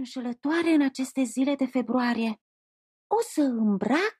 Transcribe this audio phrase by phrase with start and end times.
[0.00, 2.40] înșelătoare în aceste zile de februarie.
[3.06, 4.18] O să îmbrac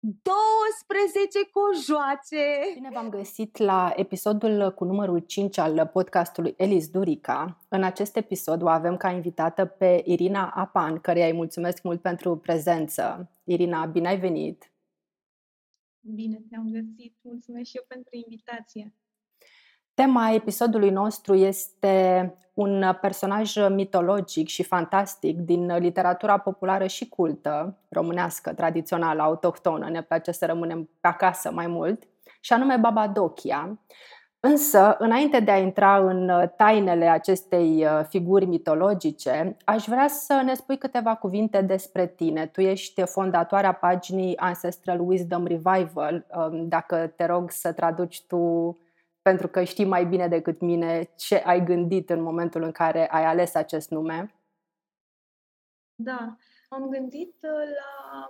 [0.00, 2.44] 12 cojoace!
[2.74, 7.64] Bine v-am găsit la episodul cu numărul 5 al podcastului Elis Durica.
[7.68, 12.36] În acest episod o avem ca invitată pe Irina Apan, care îi mulțumesc mult pentru
[12.36, 13.30] prezență.
[13.44, 14.72] Irina, bine ai venit!
[16.00, 17.16] Bine te-am găsit!
[17.20, 18.94] Mulțumesc și eu pentru invitație!
[19.94, 28.52] Tema episodului nostru este un personaj mitologic și fantastic din literatura populară și cultă, românească,
[28.52, 32.02] tradițională, autohtonă, ne place să rămânem pe acasă mai mult,
[32.40, 33.78] și anume Babadochia.
[34.40, 40.54] Însă, înainte de a intra în tainele acestei uh, figuri mitologice, aș vrea să ne
[40.54, 42.46] spui câteva cuvinte despre tine.
[42.46, 46.26] Tu ești fondatoarea paginii Ancestral Wisdom Revival.
[46.36, 48.76] Um, dacă te rog să traduci tu
[49.28, 53.24] pentru că știi mai bine decât mine ce ai gândit în momentul în care ai
[53.24, 54.34] ales acest nume.
[55.94, 56.36] Da,
[56.68, 58.28] am gândit uh, la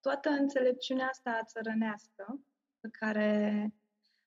[0.00, 2.40] toată înțelepciunea asta țărănească
[2.80, 3.72] pe care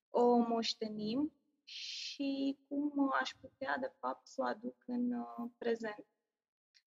[0.09, 6.05] o moștenim și cum aș putea, de fapt, să o aduc în uh, prezent,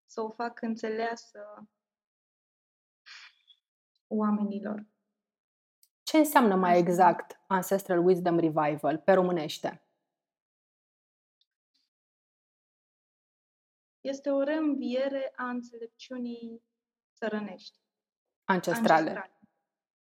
[0.05, 1.67] să o fac înțeleasă
[4.07, 4.85] oamenilor.
[6.15, 9.81] Ce înseamnă mai exact Ancestral Wisdom Revival pe românește?
[14.01, 16.63] Este o reînviere a înțelepciunii
[17.15, 17.79] țărănești.
[18.43, 19.09] Ancestrale.
[19.09, 19.39] Ancestrale.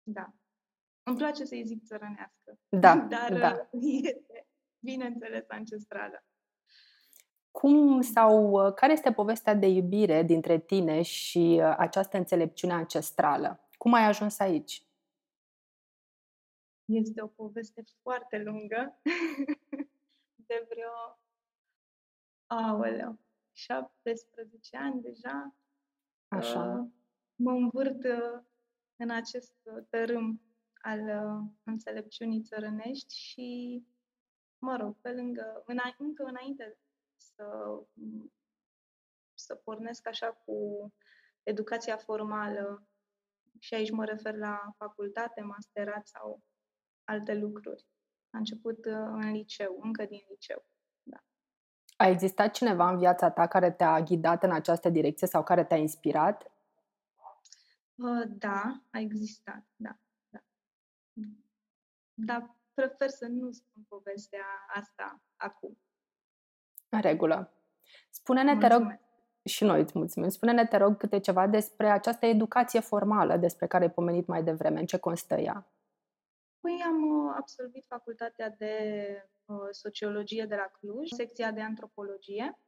[0.02, 0.34] Da.
[1.02, 2.58] Îmi place să-i zic țărănească.
[2.68, 3.68] Da, dar da.
[3.80, 4.46] este,
[4.78, 6.24] bineînțeles, ancestrală.
[7.50, 13.68] Cum sau care este povestea de iubire dintre tine și uh, această înțelepciune ancestrală?
[13.77, 14.84] Cum ai ajuns aici?
[16.84, 19.00] Este o poveste foarte lungă,
[20.48, 21.18] de vreo,
[22.46, 23.18] aoleu,
[23.52, 25.55] 17 ani deja.
[26.28, 26.64] Așa.
[26.64, 26.90] Uh,
[27.34, 28.42] mă învârt uh,
[28.96, 29.55] în acest
[29.88, 30.40] tărâm
[30.74, 33.83] al uh, înțelepciunii țărănești și,
[34.58, 36.78] mă rog, pe lângă, îna, încă înainte
[37.16, 37.78] să,
[39.34, 40.89] să pornesc așa cu
[41.42, 42.89] educația formală,
[43.58, 46.42] și aici mă refer la facultate, masterat sau
[47.04, 47.86] alte lucruri.
[48.30, 50.64] A început uh, în liceu, încă din liceu.
[51.02, 51.24] Da.
[51.96, 55.76] A existat cineva în viața ta care te-a ghidat în această direcție sau care te-a
[55.76, 56.52] inspirat?
[57.94, 59.98] Uh, da, a existat, da.
[60.28, 60.40] da.
[62.14, 65.78] Dar prefer să nu spun povestea asta acum.
[66.88, 67.52] În regulă.
[68.10, 68.98] Spune-ne, te rog,
[69.44, 70.28] și noi îți mulțumim.
[70.28, 74.80] Spune-ne, te rog, câte ceva despre această educație formală despre care ai pomenit mai devreme.
[74.80, 75.66] În ce constă ea?
[76.64, 78.77] Păi am uh, absolvit facultatea de
[79.45, 82.58] uh, sociologie de la Cluj, secția de antropologie,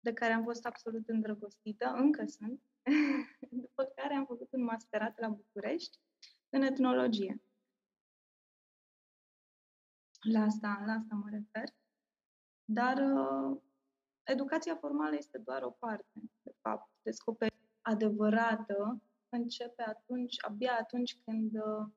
[0.00, 2.62] de care am fost absolut îndrăgostită, încă sunt,
[3.62, 5.98] după care am făcut un masterat la București
[6.48, 7.42] în etnologie.
[10.20, 11.74] La asta, la asta mă refer.
[12.64, 13.60] Dar uh,
[14.22, 16.90] educația formală este doar o parte, de fapt.
[17.02, 21.88] Descoperirea adevărată începe atunci, abia atunci când uh,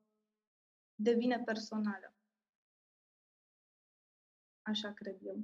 [1.02, 2.14] devine personală.
[4.62, 5.44] Așa cred eu.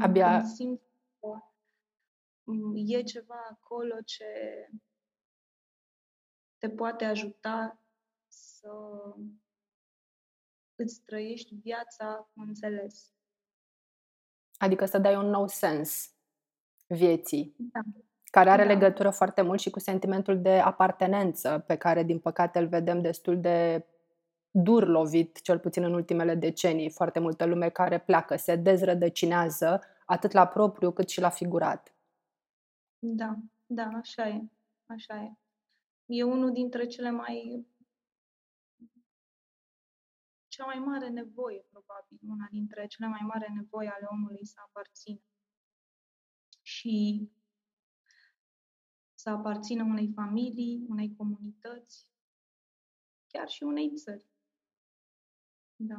[0.00, 0.38] Abia...
[0.38, 0.80] Când simt
[1.20, 1.40] că
[2.74, 4.24] e ceva acolo ce
[6.58, 7.80] te poate ajuta
[8.28, 8.72] să
[10.74, 13.12] îți trăiești viața cu înțeles.
[14.58, 16.14] Adică să dai un nou sens
[16.86, 17.54] vieții.
[17.58, 17.80] Da
[18.36, 18.72] care are da.
[18.72, 23.40] legătură foarte mult și cu sentimentul de apartenență, pe care, din păcate, îl vedem destul
[23.40, 23.86] de
[24.50, 26.90] dur lovit, cel puțin în ultimele decenii.
[26.90, 31.94] Foarte multă lume care pleacă, se dezrădăcinează, atât la propriu cât și la figurat.
[32.98, 33.34] Da,
[33.66, 34.42] da, așa e.
[34.86, 35.32] Așa e.
[36.06, 37.66] E unul dintre cele mai
[40.48, 45.20] cea mai mare nevoie, probabil, una dintre cele mai mari nevoi ale omului să aparțină.
[46.62, 47.28] Și
[49.26, 52.06] să aparțină unei familii, unei comunități,
[53.26, 54.24] chiar și unei țări.
[55.76, 55.94] Da.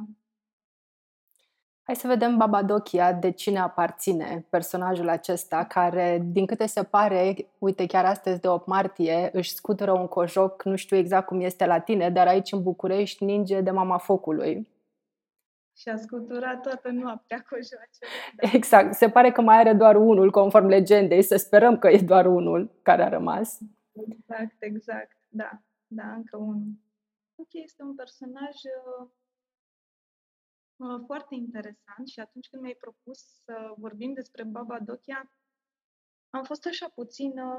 [1.82, 7.86] Hai să vedem Babadochia, de cine aparține personajul acesta, care, din câte se pare, uite,
[7.86, 11.80] chiar astăzi de 8 martie, își scutură un cojoc, nu știu exact cum este la
[11.80, 14.68] tine, dar aici în București ninge de mama focului.
[15.78, 17.98] Și a scuturat toată noaptea cojoace.
[18.36, 18.48] Da.
[18.52, 18.94] Exact.
[18.94, 21.22] Se pare că mai are doar unul, conform legendei.
[21.22, 23.58] Să sperăm că e doar unul care a rămas.
[23.92, 25.16] Exact, exact.
[25.28, 26.72] Da, da, încă unul.
[27.34, 29.08] Ok, este un personaj uh,
[30.76, 35.32] uh, foarte interesant și atunci când mi-ai propus să vorbim despre Baba Dochia,
[36.30, 37.58] am fost așa puțin, uh,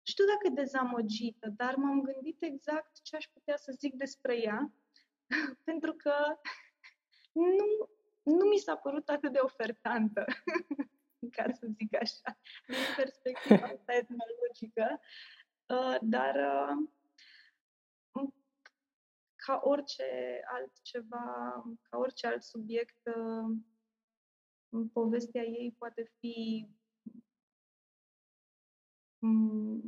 [0.00, 4.42] nu știu dacă e dezamăgită, dar m-am gândit exact ce aș putea să zic despre
[4.42, 4.72] ea,
[5.68, 6.14] pentru că
[7.32, 7.88] nu,
[8.22, 10.24] nu mi s-a părut atât de ofertantă,
[11.36, 15.00] ca să zic așa, din perspectiva asta etnologică,
[15.66, 16.88] uh, dar uh,
[19.34, 23.00] ca orice altceva, ca orice alt subiect,
[24.92, 26.68] povestea ei poate fi
[29.22, 29.80] Mm,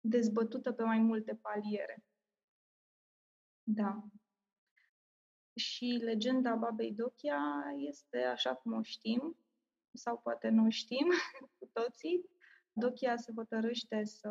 [0.00, 2.04] dezbătută pe mai multe paliere.
[3.62, 4.04] Da.
[5.54, 9.36] Și legenda babei Dochia este așa cum o știm,
[9.92, 11.06] sau poate nu știm
[11.58, 12.30] cu toții.
[12.72, 14.28] Dochia se hotărăște să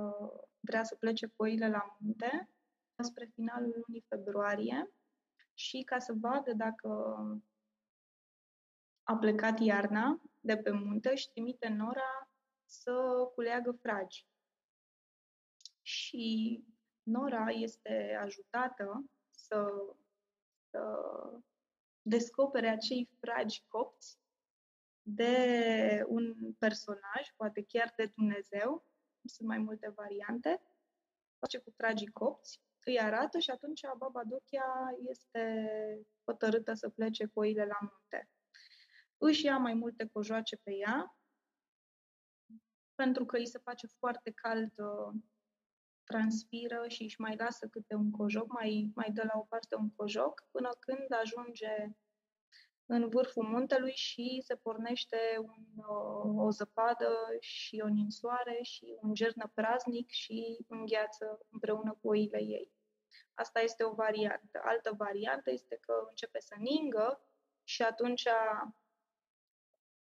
[0.59, 2.49] vrea să plece cu oile la munte
[3.03, 4.93] spre finalul lunii februarie
[5.53, 6.89] și ca să vadă dacă
[9.03, 12.29] a plecat iarna de pe munte, și trimite Nora
[12.65, 12.93] să
[13.33, 14.27] culeagă fragi.
[15.81, 16.63] Și
[17.03, 19.71] Nora este ajutată să,
[20.71, 21.03] să
[22.01, 24.19] descopere acei fragi copți
[25.01, 28.85] de un personaj, poate chiar de Dumnezeu,
[29.25, 30.61] sunt mai multe variante,
[31.39, 35.67] face cu fragii copți, îi arată și atunci baba Dochia este
[36.23, 38.29] hotărâtă să plece cu oile la munte.
[39.17, 41.17] Își ia mai multe cojoace pe ea,
[42.95, 45.21] pentru că îi se face foarte cald, uh,
[46.11, 49.89] transpiră și își mai lasă câte un cojoc, mai, mai dă la o parte un
[49.95, 51.75] cojoc, până când ajunge
[52.85, 59.13] în vârful muntelui și se pornește un, uh, o zăpadă și o ninsoare și un
[59.13, 62.71] gernă praznic și îngheață împreună cu oile ei.
[63.33, 64.61] Asta este o variantă.
[64.63, 67.21] Altă variantă este că începe să ningă
[67.63, 68.27] și atunci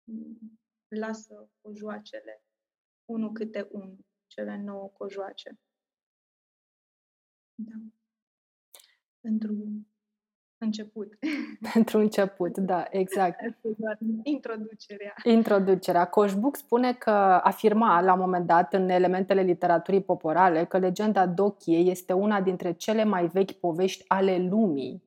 [0.04, 2.42] mm, lasă cojoacele
[3.04, 5.58] unul câte unul, cele nouă cojoace.
[7.54, 7.72] Da.
[9.20, 9.54] Pentru
[10.58, 11.18] început.
[11.72, 13.40] Pentru început, da, exact.
[14.22, 15.14] Introducerea.
[15.24, 16.04] Introducerea.
[16.08, 17.10] Coșbuc spune că
[17.42, 22.72] afirma la un moment dat în elementele literaturii populare că legenda Dochie este una dintre
[22.72, 25.02] cele mai vechi povești ale lumii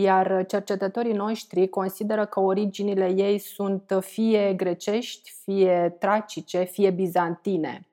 [0.00, 7.86] iar cercetătorii noștri consideră că originile ei sunt fie grecești, fie tracice, fie bizantine.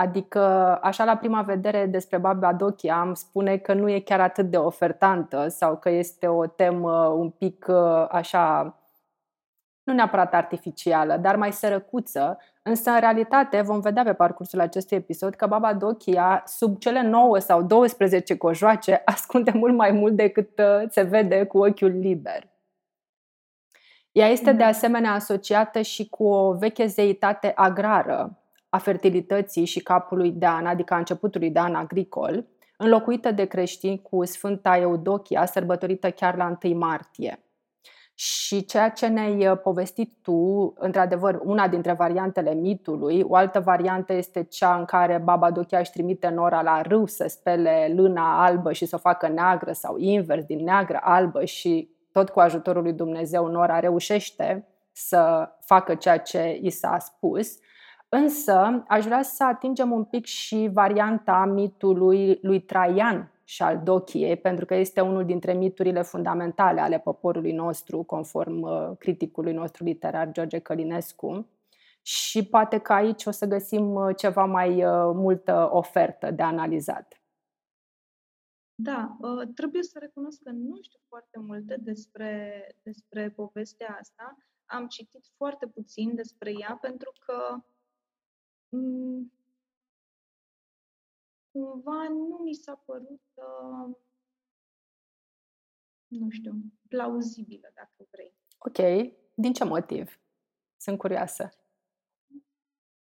[0.00, 0.40] Adică,
[0.82, 4.56] așa la prima vedere despre Baba Dochia am spune că nu e chiar atât de
[4.56, 7.68] ofertantă sau că este o temă un pic
[8.08, 8.76] așa
[9.82, 15.34] nu neapărat artificială, dar mai sărăcuță, însă în realitate vom vedea pe parcursul acestui episod
[15.34, 20.88] că Baba Dochia, sub cele 9 sau 12 cojoace, ascunde mult mai mult decât uh,
[20.90, 22.48] se vede cu ochiul liber.
[24.12, 24.66] Ea este de da.
[24.66, 28.38] asemenea asociată și cu o veche zeitate agrară
[28.68, 34.02] a fertilității și capului de an, adică a începutului de an agricol, înlocuită de creștini
[34.02, 37.42] cu Sfânta Eudochia, sărbătorită chiar la 1 martie.
[38.14, 44.12] Și ceea ce ne-ai uh, povestit tu, într-adevăr, una dintre variantele mitului, o altă variantă
[44.12, 48.72] este cea în care Baba Dochia își trimite Nora la râu să spele lâna albă
[48.72, 52.92] și să o facă neagră sau invers, din neagră albă și tot cu ajutorul lui
[52.92, 57.58] Dumnezeu Nora reușește să facă ceea ce i s-a spus.
[58.08, 64.36] Însă aș vrea să atingem un pic și varianta mitului lui Traian și al Dochiei,
[64.36, 70.30] pentru că este unul dintre miturile fundamentale ale poporului nostru, conform uh, criticului nostru literar
[70.30, 71.48] George Călinescu.
[72.02, 77.22] Și poate că aici o să găsim uh, ceva mai uh, multă ofertă de analizat.
[78.74, 79.16] Da,
[79.54, 84.36] trebuie să recunosc că nu știu foarte multe despre, despre povestea asta.
[84.64, 87.62] Am citit foarte puțin despre ea pentru că
[88.68, 89.32] mm,
[91.50, 93.96] cumva nu mi s-a părut, uh,
[96.06, 96.52] nu știu,
[96.88, 98.34] plauzibilă, dacă vrei.
[98.58, 99.12] Ok.
[99.34, 100.20] Din ce motiv?
[100.76, 101.50] Sunt curioasă.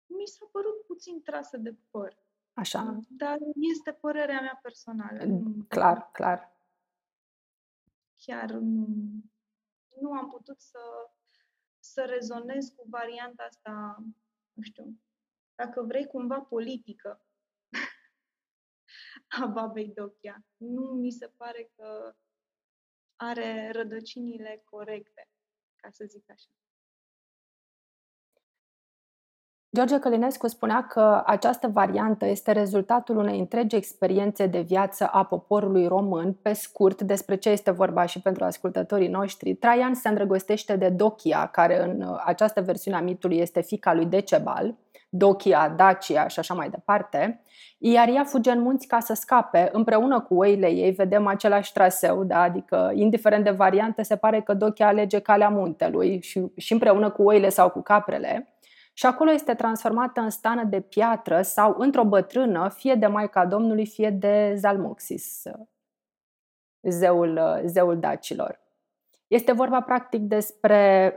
[0.06, 2.18] Mi s-a părut puțin trasă de păr.
[2.54, 3.00] Așa.
[3.10, 3.38] Dar
[3.72, 5.26] este părerea mea personală.
[5.68, 6.56] Clar, clar.
[8.16, 8.88] Chiar nu,
[10.02, 10.80] nu am putut să,
[11.80, 14.04] să rezonez cu varianta asta,
[14.54, 15.00] nu știu,
[15.58, 17.22] dacă vrei, cumva politică
[19.42, 20.46] a babei Dochia.
[20.58, 22.16] Nu mi se pare că
[23.16, 25.30] are rădăcinile corecte,
[25.76, 26.50] ca să zic așa.
[29.76, 35.88] George Călinescu spunea că această variantă este rezultatul unei întregi experiențe de viață a poporului
[35.88, 36.34] român.
[36.34, 41.48] Pe scurt, despre ce este vorba și pentru ascultătorii noștri, Traian se îndrăgostește de Dochia,
[41.48, 44.76] care în uh, această versiune a mitului este fica lui Decebal,
[45.10, 47.44] Dochia, Dacia și așa mai departe,
[47.78, 49.70] iar ea fuge în munți ca să scape.
[49.72, 52.42] Împreună cu oile ei vedem același traseu, da?
[52.42, 57.24] adică indiferent de variante, se pare că Dochia alege calea muntelui și, și împreună cu
[57.24, 58.52] oile sau cu caprele
[58.98, 63.86] și acolo este transformată în stană de piatră sau într-o bătrână, fie de Maica Domnului,
[63.86, 65.44] fie de Zalmoxis,
[66.82, 68.60] zeul, zeul dacilor.
[69.28, 71.12] Este vorba practic despre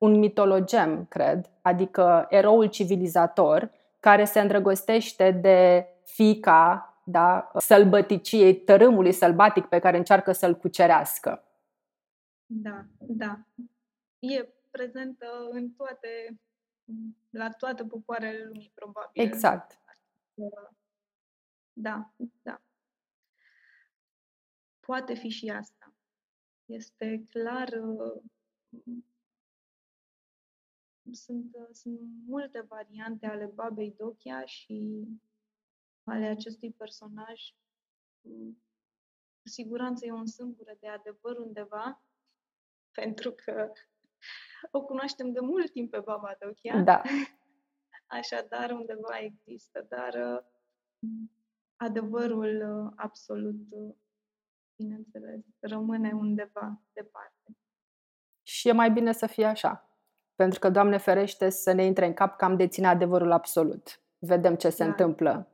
[0.00, 9.66] un mitologem, cred, adică eroul civilizator care se îndrăgostește de fica da, sălbăticiei, tărâmului sălbatic
[9.66, 11.44] pe care încearcă să-l cucerească.
[12.46, 13.40] Da, da.
[14.18, 16.40] E prezentă în toate
[17.30, 19.22] la toate popoarele lumii, probabil.
[19.22, 19.78] Exact.
[21.72, 22.10] Da,
[22.42, 22.60] da.
[24.80, 25.92] Poate fi și asta.
[26.64, 27.68] Este clar.
[31.10, 35.06] Uh, sunt, uh, sunt multe variante ale babei Dochia și
[36.04, 37.40] ale acestui personaj.
[38.22, 38.56] Cu
[39.42, 42.02] siguranță e un sâmbure de adevăr undeva,
[43.00, 43.72] pentru că
[44.70, 46.82] o cunoaștem de mult timp pe Baba Dochia.
[46.82, 47.02] Da.
[48.06, 50.42] Așadar, undeva există, dar uh,
[51.76, 53.94] adevărul uh, absolut, uh,
[54.76, 57.56] bineînțeles, rămâne undeva departe.
[58.42, 59.89] Și e mai bine să fie așa.
[60.40, 64.00] Pentru că, Doamne ferește, să ne intre în cap că am deține adevărul absolut.
[64.18, 64.88] Vedem ce se da.
[64.88, 65.46] întâmplă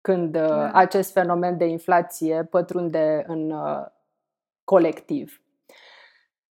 [0.00, 0.70] când da.
[0.70, 3.54] acest fenomen de inflație pătrunde în
[4.64, 5.42] colectiv.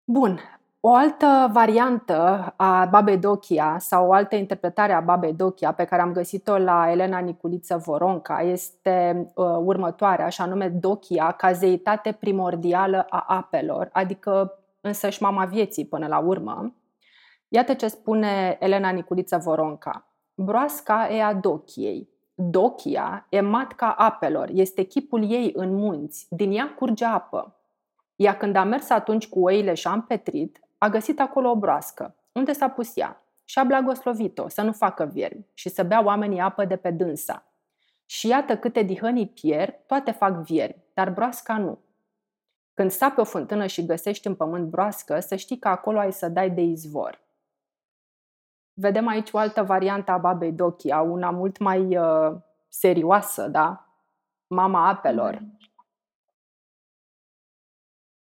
[0.04, 0.40] Bun,
[0.80, 6.02] o altă variantă a Babei Dochia sau o altă interpretare a Babei Dochia pe care
[6.02, 13.06] am găsit-o la Elena Niculiță Voronca este uh, următoarea, așa nume Dochia ca zeitate primordială
[13.10, 16.72] a apelor, adică însăși mama vieții până la urmă.
[17.48, 20.08] Iată ce spune Elena Niculiță Voronca.
[20.34, 22.10] Broasca e a Dochiei.
[22.34, 27.56] Dochia e matca apelor, este chipul ei în munți, din ea curge apă.
[28.16, 32.16] Ea când a mers atunci cu oile și a împetrit, a găsit acolo o broască,
[32.32, 36.40] unde s-a pus ea, și a blagoslovit-o să nu facă viermi și să bea oamenii
[36.40, 37.46] apă de pe dânsa.
[38.06, 41.80] Și iată câte dihănii pierd, toate fac viermi, dar broasca nu.
[42.74, 46.30] Când pe o fântână și găsești în pământ broască, să știi că acolo ai să
[46.30, 47.27] dai de izvor.
[48.80, 53.92] Vedem aici o altă variantă a babei Dochia, una mult mai uh, serioasă, da?
[54.48, 55.44] Mama apelor.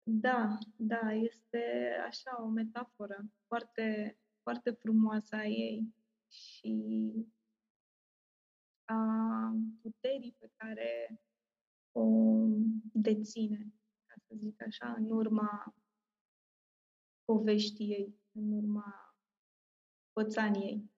[0.03, 5.95] Da, da, este așa o metaforă foarte, foarte frumoasă a ei
[6.29, 7.15] și
[8.85, 8.97] a
[9.83, 11.21] puterii pe care
[11.93, 12.05] o
[12.93, 13.73] deține,
[14.07, 15.75] ca să zic așa, în urma
[17.25, 19.12] poveștii ei, în urma
[20.13, 20.91] pățaniei.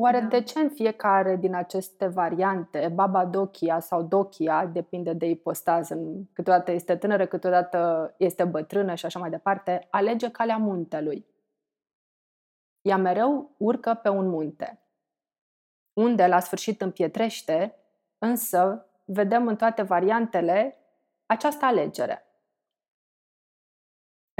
[0.00, 0.26] Oare da.
[0.26, 5.98] de ce în fiecare din aceste variante, Baba Dochia sau Dochia, depinde de ipostază,
[6.32, 11.26] câteodată este tânără, câteodată este bătrână și așa mai departe, alege calea muntelui?
[12.82, 14.82] Ea mereu urcă pe un munte,
[15.92, 17.74] unde la sfârșit împietrește,
[18.18, 20.76] însă vedem în toate variantele
[21.26, 22.27] această alegere.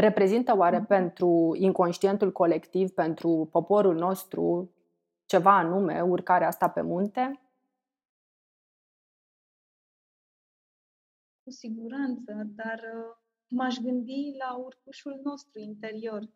[0.00, 0.87] Reprezintă oare mm-hmm.
[0.87, 4.75] pentru inconștientul colectiv, pentru poporul nostru,
[5.25, 7.40] ceva anume, urcarea asta pe munte?
[11.43, 13.17] Cu siguranță, dar uh,
[13.49, 16.31] m-aș gândi la urcușul nostru interior.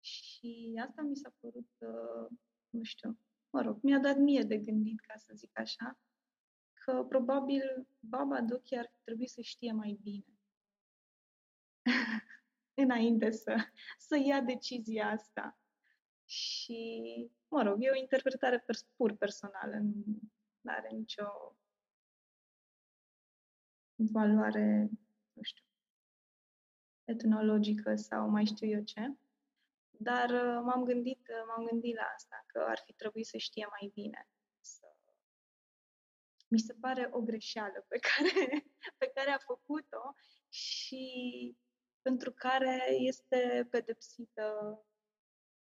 [0.00, 3.18] Și asta mi s-a părut, uh, nu știu,
[3.50, 5.98] mă rog, mi-a dat mie de gândit, ca să zic așa,
[6.72, 10.24] că probabil baba Dochi ar trebui să știe mai bine
[12.74, 13.56] înainte să,
[13.98, 15.58] să ia decizia asta.
[16.24, 19.76] Și mă rog, e o interpretare pers- pur personală,
[20.60, 21.56] nu are nicio
[23.94, 24.88] valoare,
[25.32, 25.64] nu știu,
[27.04, 29.14] etnologică sau mai știu eu ce.
[29.90, 33.66] Dar uh, m-am gândit, uh, m-am gândit la asta, că ar fi trebuit să știe
[33.80, 34.28] mai bine.
[34.60, 34.86] Să...
[36.48, 38.66] Mi se pare o greșeală pe care,
[39.00, 40.14] pe care a făcut-o
[40.48, 41.56] și
[42.02, 44.78] pentru care este pedepsită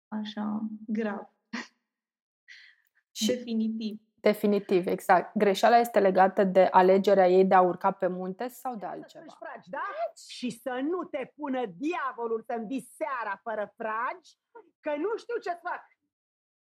[0.08, 1.30] așa grav.
[3.18, 4.00] Și Definitiv.
[4.32, 5.38] Definitiv, exact.
[5.38, 9.26] Greșeala este legată de alegerea ei de a urca pe munte sau de altceva?
[9.28, 9.88] Să fragi, da?
[10.30, 14.38] Și să nu te pună diavolul să-mi seara fără fragi,
[14.80, 15.84] că nu știu ce fac.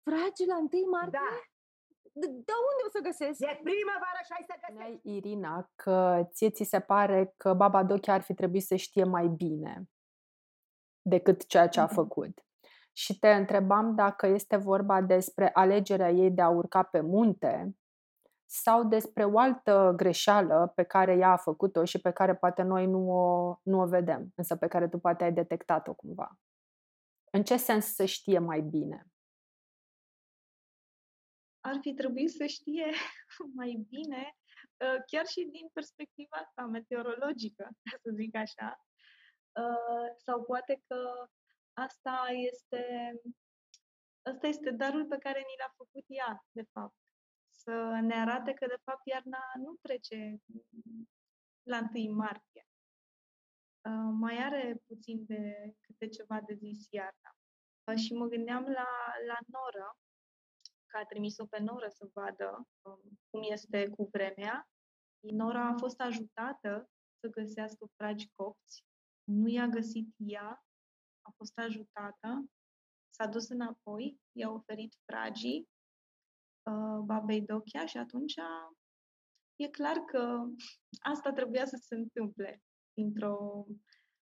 [0.03, 1.11] Fragi la 1 martie?
[1.19, 1.41] Da,
[2.17, 3.41] De, de unde o să găsesc?
[3.41, 4.65] e primăvară și ai să găsești.
[4.67, 9.05] Spuneai, Irina, că ție ți se pare că Baba Dochi ar fi trebuit să știe
[9.05, 9.89] mai bine
[11.03, 11.95] decât ceea ce a Mhm.
[11.95, 12.39] făcut.
[12.93, 17.77] Și te întrebam dacă este vorba despre alegerea ei de a urca pe munte
[18.47, 22.87] sau despre o altă greșeală pe care ea a făcut-o și pe care poate noi
[22.87, 26.39] nu o, nu o vedem, însă pe care tu poate ai detectat-o cumva.
[27.31, 29.07] În ce sens să știe mai bine?
[31.65, 32.91] Ar fi trebuit să știe
[33.59, 34.37] mai bine,
[34.85, 38.87] uh, chiar și din perspectiva asta meteorologică, ca să zic așa.
[39.61, 41.29] Uh, Sau poate că
[41.73, 43.13] asta este,
[44.23, 46.97] asta este darul pe care ni l-a făcut ea, de fapt.
[47.51, 50.37] Să ne arate că, de fapt, iarna nu trece
[51.63, 52.67] la 1 martie.
[53.89, 57.31] Uh, Mai are puțin de câte ceva de zis iarna.
[57.85, 58.89] Uh, Și mă gândeam la,
[59.27, 59.99] la noră,
[60.95, 64.69] că a trimis-o pe Nora să vadă um, cum este cu vremea.
[65.21, 68.85] Nora a fost ajutată să găsească fragi copți.
[69.25, 70.65] Nu i-a găsit ea,
[71.23, 72.51] a fost ajutată,
[73.11, 75.69] s-a dus înapoi, i-a oferit fragii
[76.71, 78.35] uh, babei Dochia și atunci
[79.57, 80.45] e clar că
[81.03, 82.63] asta trebuia să se întâmple.
[82.93, 83.67] Dintr-o,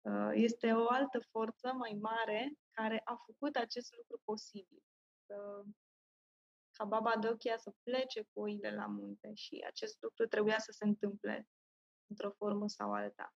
[0.01, 4.83] uh, este o altă forță mai mare care a făcut acest lucru posibil.
[5.25, 5.63] Să
[6.81, 10.85] ca baba Dochia să plece cu oile la munte și acest lucru trebuia să se
[10.85, 11.47] întâmple
[12.09, 13.33] într-o formă sau alta.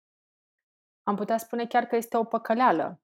[1.04, 3.02] Am putea spune chiar că este o păcăleală.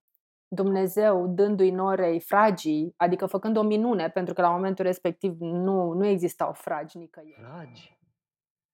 [0.48, 6.06] Dumnezeu dându-i norei fragii, adică făcând o minune, pentru că la momentul respectiv nu, nu
[6.06, 7.42] existau fragi nicăieri.
[7.42, 7.98] Dragi,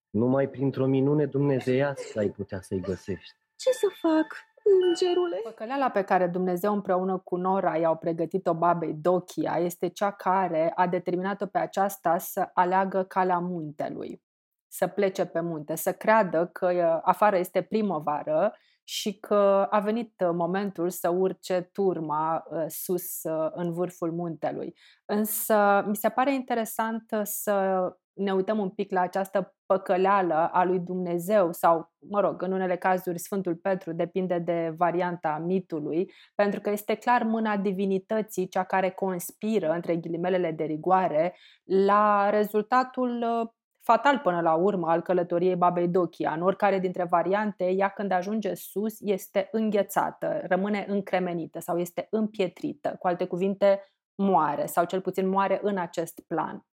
[0.10, 3.36] numai printr-o minune dumnezeiască ai putea să-i găsești.
[3.56, 4.28] Ce să fac,
[4.64, 5.40] îngerule?
[5.44, 10.88] Păcăleala pe care Dumnezeu împreună cu Nora i-au pregătit-o babei Dochia este cea care a
[10.88, 14.22] determinat-o pe aceasta să aleagă calea muntelui,
[14.68, 18.54] să plece pe munte, să creadă că uh, afară este primăvară
[18.84, 24.76] și că a venit uh, momentul să urce turma uh, sus uh, în vârful muntelui.
[25.06, 27.82] Însă mi se pare interesant uh, să
[28.14, 32.76] ne uităm un pic la această păcăleală a lui Dumnezeu sau, mă rog, în unele
[32.76, 38.90] cazuri Sfântul Petru, depinde de varianta mitului, pentru că este clar mâna divinității cea care
[38.90, 43.50] conspiră, între ghilimelele de rigoare, la rezultatul uh,
[43.84, 46.34] fatal până la urmă al călătoriei babei Dochia.
[46.34, 52.96] În oricare dintre variante, ea când ajunge sus este înghețată, rămâne încremenită sau este împietrită.
[53.00, 56.66] Cu alte cuvinte, moare sau cel puțin moare în acest plan.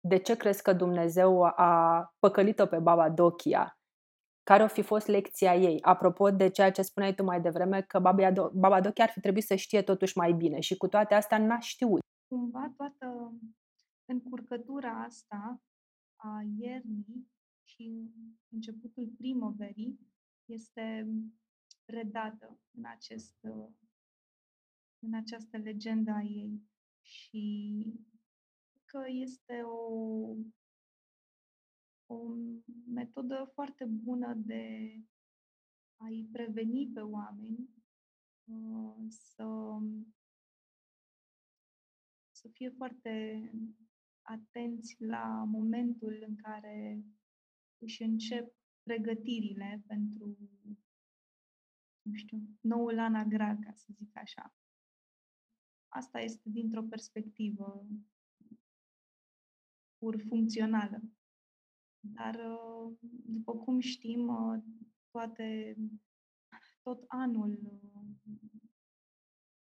[0.00, 3.78] De ce crezi că Dumnezeu a păcălit-o pe baba Dochia?
[4.42, 5.82] Care o fi fost lecția ei?
[5.82, 9.20] Apropo de ceea ce spuneai tu mai devreme, că baba, Do- baba Dochia ar fi
[9.20, 12.00] trebuit să știe totuși mai bine și cu toate astea n-a știut.
[12.28, 13.32] Cumva toată
[14.04, 15.60] încurcătura asta
[16.16, 17.30] a iernii
[17.64, 18.10] și
[18.48, 19.98] începutul primăverii
[20.44, 21.08] este
[21.84, 23.36] redată în, acest,
[24.98, 26.62] în această legendă a ei.
[27.00, 27.84] Și
[28.90, 30.36] că este o,
[32.06, 32.34] o
[32.86, 34.94] metodă foarte bună de
[35.96, 37.68] a-i preveni pe oameni
[38.44, 39.78] uh, să,
[42.30, 43.42] să fie foarte
[44.22, 47.04] atenți la momentul în care
[47.78, 50.36] își încep pregătirile pentru,
[52.02, 54.54] nu știu, noul an agrar, ca să zic așa.
[55.88, 57.86] Asta este dintr-o perspectivă
[59.98, 61.02] pur funcțională.
[62.00, 64.62] Dar, uh, după cum știm, uh,
[65.10, 65.76] toate,
[66.82, 68.32] tot anul, uh,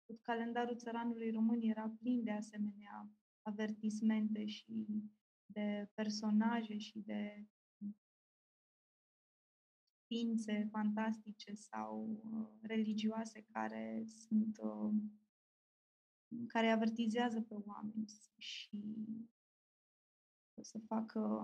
[0.06, 3.08] tot calendarul țăranului român era plin de asemenea
[3.42, 4.86] avertismente și
[5.46, 7.46] de personaje și de
[10.08, 14.92] ființe fantastice sau uh, religioase care sunt uh,
[16.46, 18.04] care avertizează pe oameni
[18.36, 18.80] și
[20.62, 21.42] să facă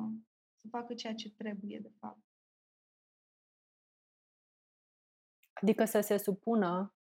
[0.65, 2.23] să facă ceea ce trebuie de fapt.
[5.53, 6.95] Adică să se supună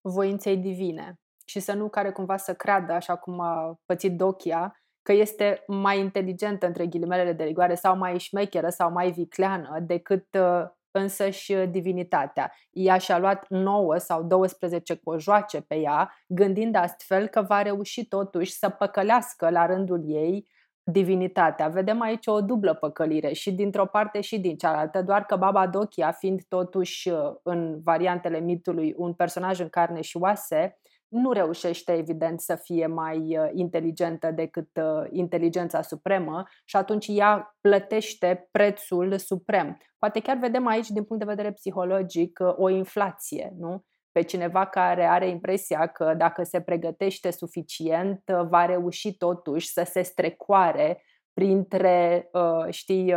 [0.00, 5.12] voinței divine și să nu care cumva să creadă, așa cum a pățit Dochia, că
[5.12, 10.64] este mai inteligentă între ghilimelele de rigoare sau mai șmecheră sau mai vicleană decât uh,
[10.90, 12.52] însăși divinitatea.
[12.70, 18.52] Ea și-a luat 9 sau 12 cojoace pe ea, gândind astfel că va reuși totuși
[18.52, 20.48] să păcălească la rândul ei
[20.90, 21.68] divinitatea.
[21.68, 26.12] Vedem aici o dublă păcălire și dintr-o parte și din cealaltă, doar că Baba Dochia,
[26.12, 27.10] fiind totuși
[27.42, 33.38] în variantele mitului un personaj în carne și oase, nu reușește, evident, să fie mai
[33.38, 39.78] uh, inteligentă decât uh, inteligența supremă și atunci ea plătește prețul suprem.
[39.98, 43.84] Poate chiar vedem aici, din punct de vedere psihologic, uh, o inflație, nu?
[44.18, 50.02] Pe cineva care are impresia că dacă se pregătește suficient, va reuși totuși să se
[50.02, 51.02] strecoare
[51.32, 52.30] printre,
[52.68, 53.14] știi,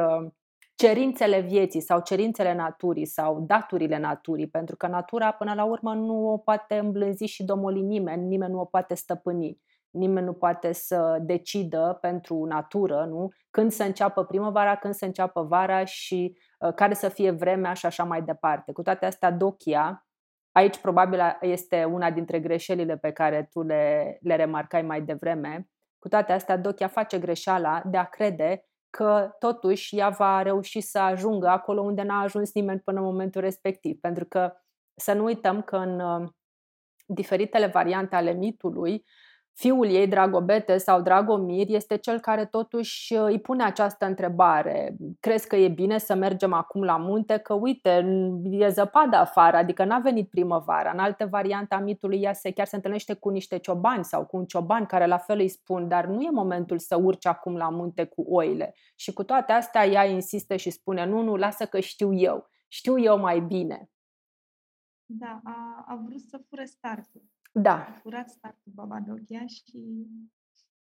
[0.76, 6.30] cerințele vieții sau cerințele naturii sau daturile naturii, pentru că natura până la urmă nu
[6.30, 9.62] o poate îmblânzi și domoli nimeni, nimeni nu o poate stăpâni.
[9.90, 13.30] Nimeni nu poate să decidă pentru natură, nu?
[13.50, 17.86] Când să înceapă primăvara, când să înceapă vara și uh, care să fie vremea și
[17.86, 18.72] așa mai departe.
[18.72, 20.06] Cu toate astea, Dochia,
[20.52, 25.70] aici probabil este una dintre greșelile pe care tu le, le remarcai mai devreme.
[26.00, 31.00] Cu toate astea, Dochia face greșeala de a crede că totuși ea va reuși să
[31.00, 34.00] ajungă acolo unde n-a ajuns nimeni până în momentul respectiv.
[34.00, 34.54] Pentru că
[34.96, 36.30] să nu uităm că în uh,
[37.06, 39.06] diferitele variante ale mitului,
[39.54, 44.96] fiul ei, Dragobete sau Dragomir, este cel care totuși uh, îi pune această întrebare.
[45.20, 47.38] Crezi că e bine să mergem acum la munte?
[47.38, 48.06] Că uite,
[48.44, 50.92] e zăpadă afară, adică n-a venit primăvara.
[50.92, 54.38] În alte variante a mitului ea se chiar se întâlnește cu niște ciobani sau cu
[54.38, 57.70] un cioban care la fel îi spun, dar nu e momentul să urci acum la
[57.70, 58.74] munte cu oile.
[58.96, 62.50] Și cu toate astea ea insistă și spune, nu, nu, lasă că știu eu.
[62.68, 63.90] Știu eu mai bine.
[65.06, 67.22] Da, a, a vrut să fure startul.
[67.52, 67.74] Da.
[67.74, 70.08] A furat startul Babadochia și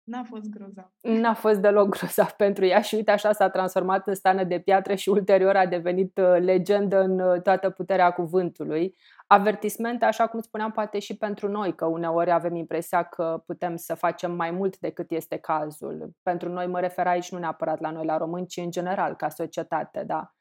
[0.04, 0.92] n-a fost grozav.
[1.02, 4.96] N-a fost deloc grozav pentru ea și uite așa s-a transformat în stană de piatră
[4.96, 8.96] și ulterior a devenit uh, legendă în uh, toată puterea cuvântului.
[9.28, 13.94] Avertisment, așa cum spuneam, poate și pentru noi, că uneori avem impresia că putem să
[13.94, 16.12] facem mai mult decât este cazul.
[16.22, 19.30] Pentru noi mă refer aici nu neapărat la noi, la români, ci în general, ca
[19.30, 20.40] societate, da Um,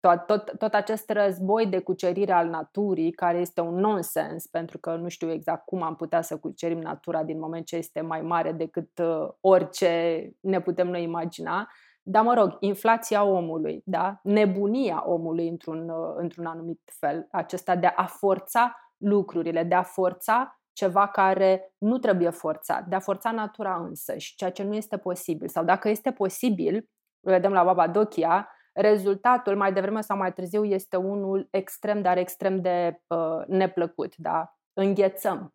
[0.00, 4.96] tot, tot, tot acest război de cucerire al naturii, care este un nonsens, pentru că
[4.96, 8.52] nu știu exact cum am putea să cucerim natura din moment ce este mai mare
[8.52, 11.68] decât uh, orice ne putem noi imagina,
[12.02, 14.20] dar mă rog, inflația omului, da?
[14.22, 20.60] nebunia omului într-un, uh, într-un anumit fel, acesta de a forța lucrurile, de a forța
[20.72, 24.96] ceva care nu trebuie forțat, de a forța natura însă și ceea ce nu este
[24.96, 25.48] posibil.
[25.48, 26.88] Sau dacă este posibil,
[27.20, 32.60] vedem la Baba Dochia, rezultatul mai devreme sau mai târziu este unul extrem, dar extrem
[32.60, 34.16] de uh, neplăcut.
[34.16, 34.58] Da?
[34.72, 35.54] Înghețăm.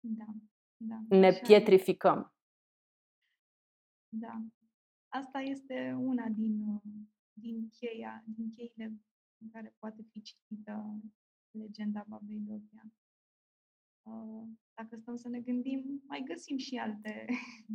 [0.00, 0.26] Da,
[0.76, 1.00] da.
[1.08, 2.34] Ne pietrificăm.
[4.08, 4.42] Da.
[5.08, 6.80] Asta este una din, uh,
[7.32, 8.92] din, cheia, din cheile
[9.42, 11.00] în care poate fi citită
[11.50, 12.84] legenda Babei Dochia.
[14.02, 17.26] Uh, dacă stăm să ne gândim, mai găsim și alte.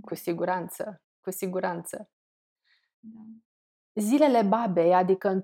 [0.02, 2.10] Cu siguranță, cu siguranță.
[3.00, 3.22] Da.
[4.00, 5.44] Zilele babei, adică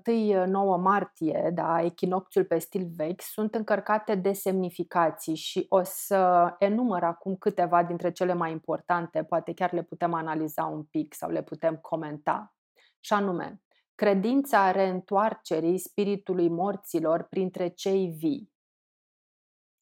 [0.78, 7.36] martie, da, echinocțiul pe stil vechi, sunt încărcate de semnificații și o să enumăr acum
[7.36, 11.76] câteva dintre cele mai importante, poate chiar le putem analiza un pic sau le putem
[11.76, 12.54] comenta.
[13.00, 13.62] Și anume,
[13.94, 18.52] credința reîntoarcerii spiritului morților printre cei vii.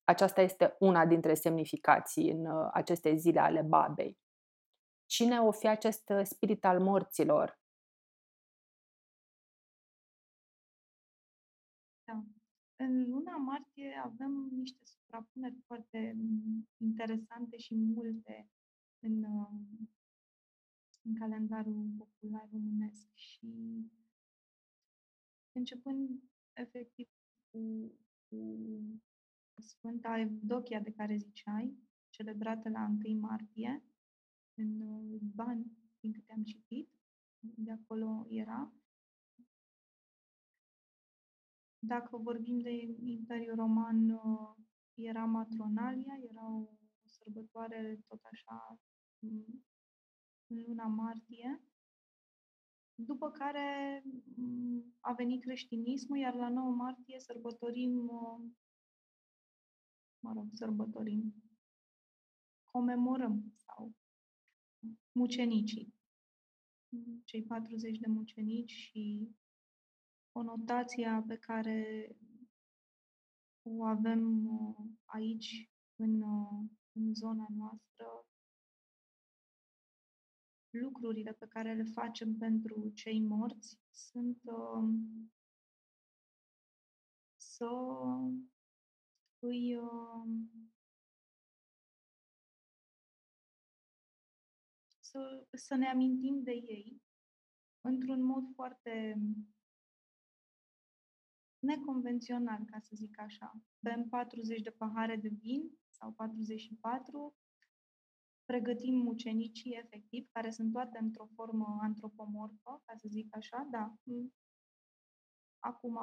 [0.04, 4.18] Aceasta este una dintre semnificații în uh, aceste zile ale babei.
[5.06, 7.59] Cine o fi acest uh, spirit al morților?
[12.82, 18.48] În luna martie avem niște suprapuneri foarte mm, interesante și multe
[18.98, 19.88] în, uh,
[21.02, 23.48] în calendarul popular românesc și
[25.52, 27.08] începând efectiv
[27.50, 27.92] cu,
[28.28, 28.58] cu
[29.54, 33.82] Sfânta Evdochia de care ziceai, celebrată la 1 martie,
[34.54, 35.66] în uh, bani,
[36.00, 36.88] din câte am citit,
[37.38, 38.72] de acolo era,
[41.82, 44.56] Dacă vorbim de Imperiul Roman, uh,
[44.94, 46.68] era Matronalia, era o
[47.04, 48.78] sărbătoare tot așa
[49.18, 49.64] mm,
[50.46, 51.62] în luna martie,
[52.94, 54.02] după care
[54.36, 58.50] mm, a venit creștinismul, iar la 9 martie sărbătorim, uh,
[60.18, 61.34] mă rog, sărbătorim,
[62.64, 63.92] comemorăm sau
[65.12, 65.94] mucenicii,
[67.24, 69.28] cei 40 de mucenici și
[70.40, 72.08] conotația pe care
[73.62, 78.26] o avem uh, aici, în, uh, în zona noastră,
[80.70, 84.88] lucrurile pe care le facem pentru cei morți sunt uh,
[87.36, 87.70] să
[89.38, 89.78] îi
[95.00, 97.02] să, să ne amintim de ei
[97.80, 99.20] într-un mod foarte
[101.60, 103.60] neconvențional, ca să zic așa.
[103.80, 107.34] Bem 40 de pahare de vin sau 44,
[108.44, 113.94] pregătim mucenicii efectiv, care sunt toate într-o formă antropomorfă, ca să zic așa, da.
[115.58, 115.98] Acum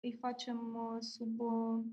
[0.00, 1.84] îi facem uh, sub uh,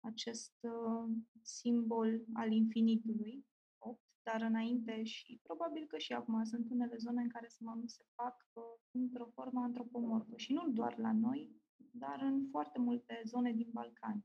[0.00, 3.46] acest uh, simbol al infinitului,
[3.78, 8.04] 8, dar înainte și probabil că și acum sunt unele zone în care nu se
[8.14, 8.46] fac
[8.90, 11.50] într-o formă antropomorfă și nu doar la noi,
[11.98, 14.24] dar în foarte multe zone din Balcani.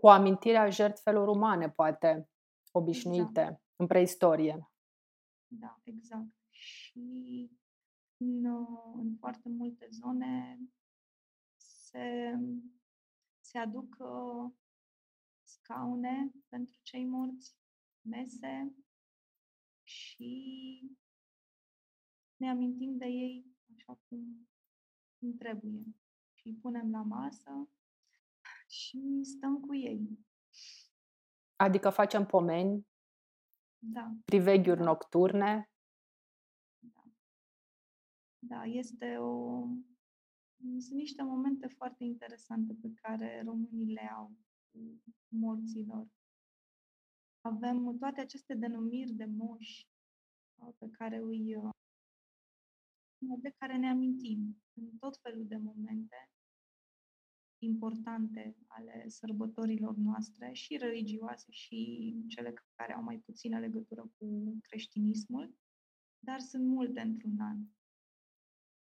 [0.00, 2.30] O amintire a jertfelor umane, poate,
[2.72, 3.62] obișnuite, exact.
[3.76, 4.70] în preistorie.
[5.46, 6.28] Da, exact.
[6.48, 7.50] Și
[8.16, 8.44] în,
[8.94, 10.58] în foarte multe zone
[11.56, 12.38] se,
[13.40, 14.52] se aduc uh,
[15.42, 17.56] scaune pentru cei morți,
[18.00, 18.74] mese
[19.82, 20.32] și
[22.36, 24.48] ne amintim de ei așa cum,
[25.18, 25.82] cum trebuie.
[26.48, 27.68] Și îi punem la masă
[28.68, 30.18] și stăm cu ei.
[31.56, 32.86] Adică facem pomeni,
[33.78, 34.12] da.
[34.24, 34.84] priveghiuri da.
[34.84, 35.70] nocturne.
[36.78, 37.02] Da.
[38.38, 39.64] da, este o,
[40.78, 44.36] sunt niște momente foarte interesante pe care românii le au
[44.70, 46.06] cu morților.
[47.40, 49.88] Avem toate aceste denumiri de moși
[50.54, 51.70] uh, pe care îi uh,
[53.18, 56.30] de care ne amintim în tot felul de momente
[57.58, 65.54] importante ale sărbătorilor noastre, și religioase, și cele care au mai puțină legătură cu creștinismul,
[66.18, 67.58] dar sunt multe într-un an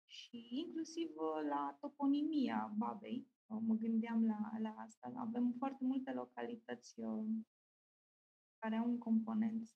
[0.06, 3.26] și inclusiv uh, la toponimia Babei.
[3.46, 5.12] Uh, mă gândeam la, la asta.
[5.16, 7.24] Avem foarte multe localități uh,
[8.58, 9.68] care au un component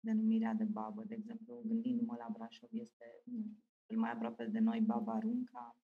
[0.00, 1.04] denumirea de babă.
[1.04, 5.76] De exemplu, gândindu-mă la Brașov, este nu știu, cel mai aproape de noi Baba Runca.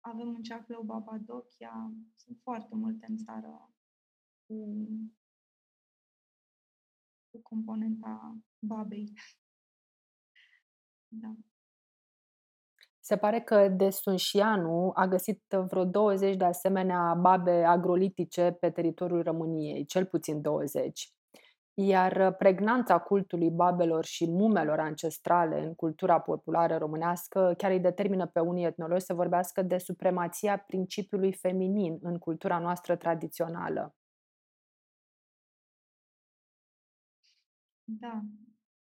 [0.00, 1.92] Avem în Ceaclău Baba Dochia.
[2.14, 3.70] Sunt foarte multe în țară
[4.46, 4.88] cu,
[7.30, 9.12] cu componenta babei.
[11.22, 11.34] da.
[13.02, 19.22] Se pare că de Sunșianu a găsit vreo 20 de asemenea babe agrolitice pe teritoriul
[19.22, 21.14] României, cel puțin 20.
[21.74, 28.40] Iar pregnanța cultului babelor și mumelor ancestrale în cultura populară românească chiar îi determină pe
[28.40, 33.94] unii etnologi să vorbească de supremația principiului feminin în cultura noastră tradițională.
[37.84, 38.22] Da,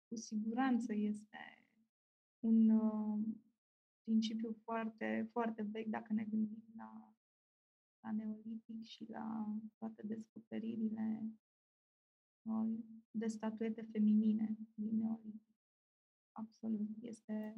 [0.07, 1.65] cu siguranță este
[2.39, 2.69] un
[4.03, 7.15] principiu foarte, foarte vechi dacă ne gândim la,
[7.99, 11.23] la neolitic și la toate descoperirile
[13.11, 15.41] de statuete feminine din neolitic.
[16.31, 16.89] Absolut.
[17.01, 17.55] Este,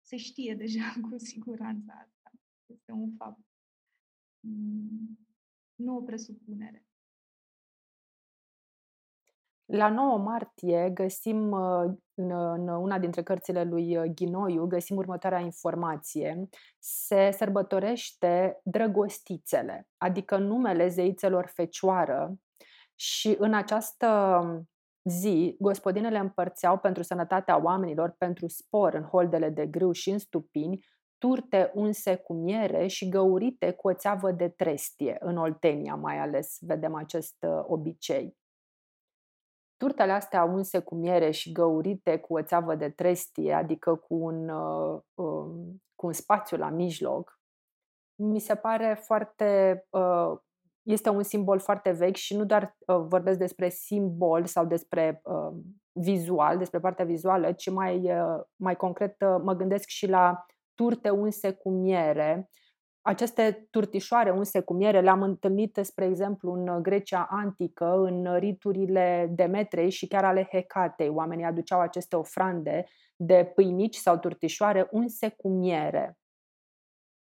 [0.00, 2.32] se știe deja cu siguranță asta.
[2.66, 3.44] Este un fapt.
[4.40, 5.18] Mm,
[5.74, 6.86] nu o presupunere.
[9.66, 15.38] La 9 martie găsim uh, în, în una dintre cărțile lui uh, Ghinoiu, găsim următoarea
[15.38, 16.48] informație.
[16.78, 22.38] Se sărbătorește drăgostițele, adică numele zeițelor fecioară
[22.98, 24.40] și în această
[25.02, 30.84] zi, gospodinele împărțeau pentru sănătatea oamenilor, pentru spor în holdele de grâu și în stupini,
[31.18, 35.16] turte unse cu miere și găurite cu o țeavă de trestie.
[35.20, 38.36] În Oltenia mai ales vedem acest uh, obicei.
[39.76, 44.48] Turtele astea unse cu miere și găurite cu o țeavă de trestie, adică cu un,
[44.48, 47.40] uh, um, cu un spațiu la mijloc,
[48.14, 49.80] mi se pare foarte.
[49.90, 50.38] Uh,
[50.86, 55.56] este un simbol foarte vechi și nu doar uh, vorbesc despre simbol sau despre uh,
[55.92, 61.10] vizual, despre partea vizuală, ci mai, uh, mai concret uh, mă gândesc și la turte
[61.10, 62.50] unse cu miere,
[63.06, 69.90] aceste turtișoare unse cu miere le-am întâlnit, spre exemplu, în Grecia antică, în riturile Demetrei
[69.90, 71.08] și chiar ale Hecatei.
[71.08, 72.84] Oamenii aduceau aceste ofrande
[73.16, 76.18] de pâinici sau turtișoare unse cu miere.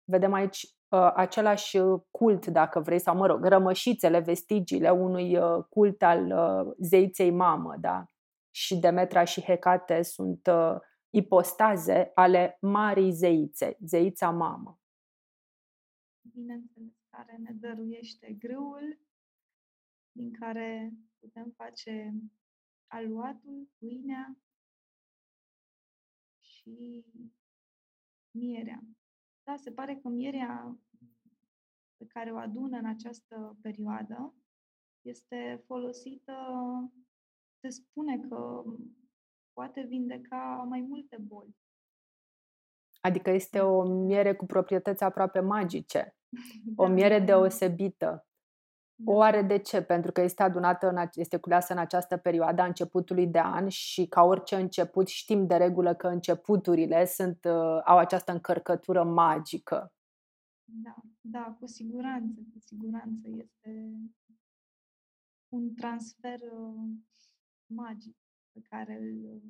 [0.04, 1.78] Vedem aici uh, același
[2.10, 7.76] cult, dacă vrei, sau mă rog, rămășițele, vestigiile unui uh, cult al uh, zeiței mamă,
[7.80, 8.04] da?
[8.50, 10.76] Și Demetra și Hecate sunt uh,
[11.10, 14.76] ipostaze ale marii zeițe, zeița mamă
[16.30, 18.98] bineînțeles, care ne dăruiește grâul,
[20.12, 22.12] din care putem face
[22.86, 24.36] aluatul, pâinea
[26.40, 27.04] și
[28.30, 28.82] mierea.
[29.44, 30.78] Da, se pare că mierea
[31.96, 34.34] pe care o adună în această perioadă
[35.00, 36.32] este folosită,
[37.60, 38.62] se spune că
[39.52, 41.56] poate vindeca mai multe boli.
[43.00, 46.16] Adică este o miere cu proprietăți aproape magice,
[46.76, 47.24] o Da, miere da.
[47.24, 48.26] deosebită.
[49.04, 49.12] Da.
[49.12, 49.82] Oare de ce?
[49.82, 53.68] Pentru că este adunată, în, ace- este culeasă în această perioadă a începutului de an
[53.68, 59.92] și ca orice început știm de regulă că începuturile sunt, uh, au această încărcătură magică.
[60.64, 63.92] Da, da, cu siguranță, cu siguranță este
[65.48, 66.90] un transfer uh,
[67.66, 68.16] magic
[68.52, 69.42] pe care îl,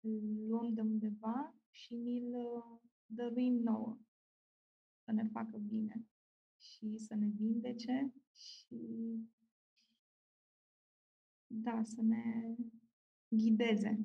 [0.00, 3.98] îl luăm de undeva și ni-l uh, dăruim nouă
[5.04, 6.06] să ne facă bine
[6.74, 8.76] și să ne vindece și
[11.46, 12.54] da, să ne
[13.28, 13.98] ghideze,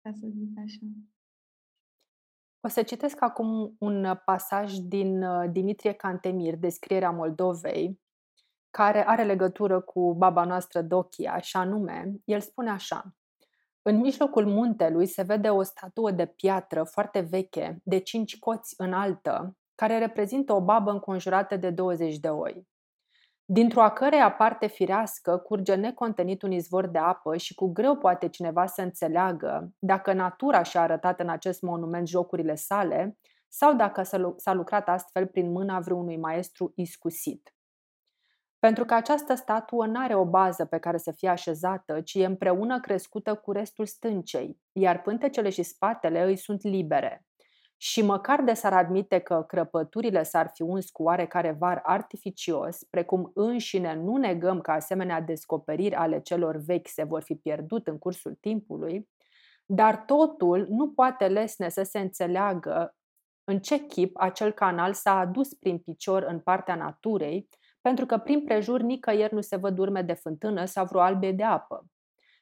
[0.00, 0.86] ca să zic așa.
[2.60, 8.00] O să citesc acum un pasaj din uh, Dimitrie Cantemir, Descrierea Moldovei,
[8.70, 13.16] care are legătură cu baba noastră Dochia, și anume, el spune așa.
[13.82, 19.56] În mijlocul muntelui se vede o statuă de piatră foarte veche, de cinci coți înaltă,
[19.78, 22.68] care reprezintă o babă înconjurată de 20 de oi.
[23.44, 28.28] Dintr-o a căreia parte firească curge necontenit un izvor de apă și cu greu poate
[28.28, 34.16] cineva să înțeleagă dacă natura și-a arătat în acest monument jocurile sale sau dacă s-a
[34.16, 37.54] lu- s-a lucrat astfel prin mâna vreunui maestru iscusit.
[38.58, 42.24] Pentru că această statuă nu are o bază pe care să fie așezată, ci e
[42.24, 47.27] împreună crescută cu restul stâncei, iar pântecele și spatele îi sunt libere.
[47.80, 53.30] Și măcar de s-ar admite că crăpăturile s-ar fi uns cu oarecare var artificios, precum
[53.34, 58.36] înșine nu negăm că asemenea descoperiri ale celor vechi se vor fi pierdut în cursul
[58.40, 59.08] timpului,
[59.66, 62.96] dar totul nu poate lesne să se înțeleagă
[63.44, 67.48] în ce chip acel canal s-a adus prin picior în partea naturei,
[67.80, 71.44] pentru că prin prejur nicăieri nu se văd urme de fântână sau vreo albe de
[71.44, 71.86] apă.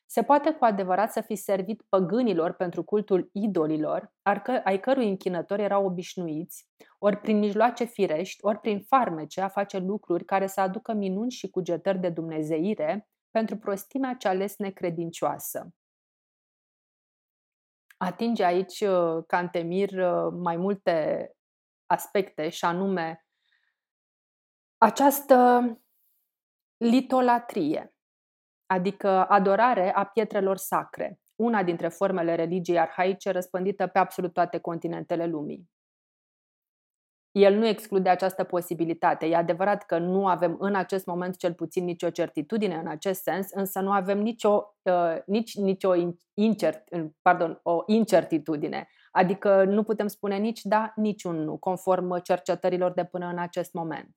[0.09, 5.09] Se poate cu adevărat să fi servit păgânilor pentru cultul idolilor, ar că- ai cărui
[5.09, 10.61] închinători erau obișnuiți, ori prin mijloace firești, ori prin farmece a face lucruri care să
[10.61, 15.75] aducă minuni și cugetări de dumnezeire pentru prostimea cea ales necredincioasă.
[17.97, 21.31] Atinge aici uh, Cantemir uh, mai multe
[21.87, 23.27] aspecte și anume
[24.79, 25.61] această
[26.77, 27.96] litolatrie,
[28.67, 35.27] adică adorare a pietrelor sacre, una dintre formele religiei arhaice răspândită pe absolut toate continentele
[35.27, 35.71] lumii.
[37.37, 39.27] El nu exclude această posibilitate.
[39.27, 43.47] E adevărat că nu avem în acest moment cel puțin nicio certitudine în acest sens,
[43.51, 46.89] însă nu avem nicio, uh, nici, nicio in- incert,
[47.23, 48.89] pardon, o incertitudine.
[49.11, 53.73] Adică nu putem spune nici da, nici un nu, conform cercetărilor de până în acest
[53.73, 54.17] moment.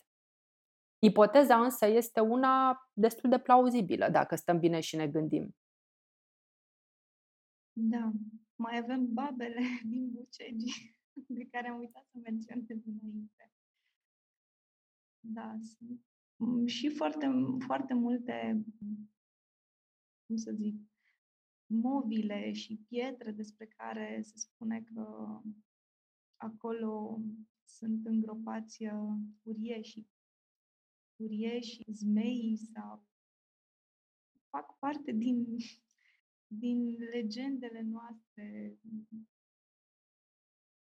[0.99, 5.55] Ipoteza însă este una destul de plauzibilă, dacă stăm bine și ne gândim.
[7.73, 8.11] Da,
[8.55, 13.51] mai avem babele din Bucegi, de care am uitat să menționez înainte.
[15.19, 16.01] Da, sunt
[16.35, 17.27] mm, și foarte,
[17.65, 18.65] foarte multe,
[20.25, 20.75] cum să zic,
[21.65, 25.39] mobile și pietre despre care se spune că
[26.35, 27.21] acolo
[27.65, 29.15] sunt îngropați uh,
[31.19, 33.07] urieși, urieși, zmei sau
[34.49, 35.57] fac parte din,
[36.47, 38.77] din legendele noastre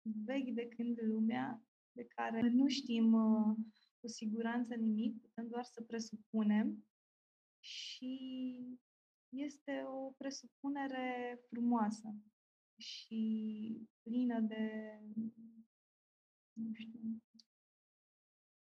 [0.03, 1.63] vechi de când lumea,
[1.93, 3.57] de care nu știm uh,
[4.01, 6.85] cu siguranță nimic, putem doar să presupunem
[7.61, 8.17] și
[9.29, 12.15] este o presupunere frumoasă
[12.77, 14.99] și plină de,
[16.53, 17.23] nu știu,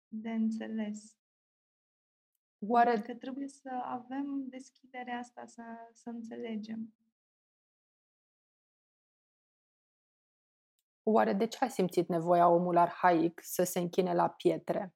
[0.08, 1.18] de înțeles.
[2.60, 6.94] Oare Doar că trebuie să avem deschiderea asta, să, să înțelegem.
[11.04, 14.96] Oare de ce a simțit nevoia omul arhaic să se închine la pietre?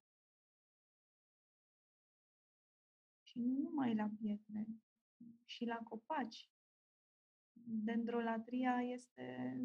[3.24, 4.68] Și nu numai la pietre,
[5.46, 6.50] și la copaci.
[7.64, 9.58] Dendrolatria este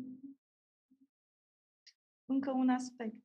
[2.24, 3.24] încă un aspect.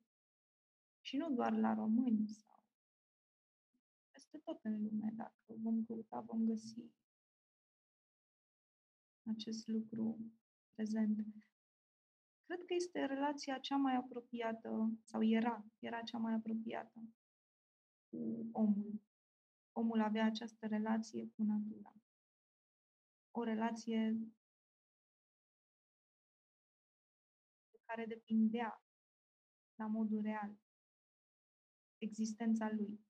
[1.00, 2.51] Și nu doar la români sau
[4.32, 5.12] peste tot în lume.
[5.16, 6.90] Dacă vom căuta, vom găsi
[9.30, 10.18] acest lucru
[10.74, 11.16] prezent.
[12.44, 17.00] Cred că este relația cea mai apropiată, sau era, era cea mai apropiată
[18.08, 19.00] cu omul.
[19.72, 21.94] Omul avea această relație cu natura.
[23.30, 24.10] O relație
[27.70, 28.84] de care depindea
[29.74, 30.56] la modul real
[31.98, 33.00] existența lui.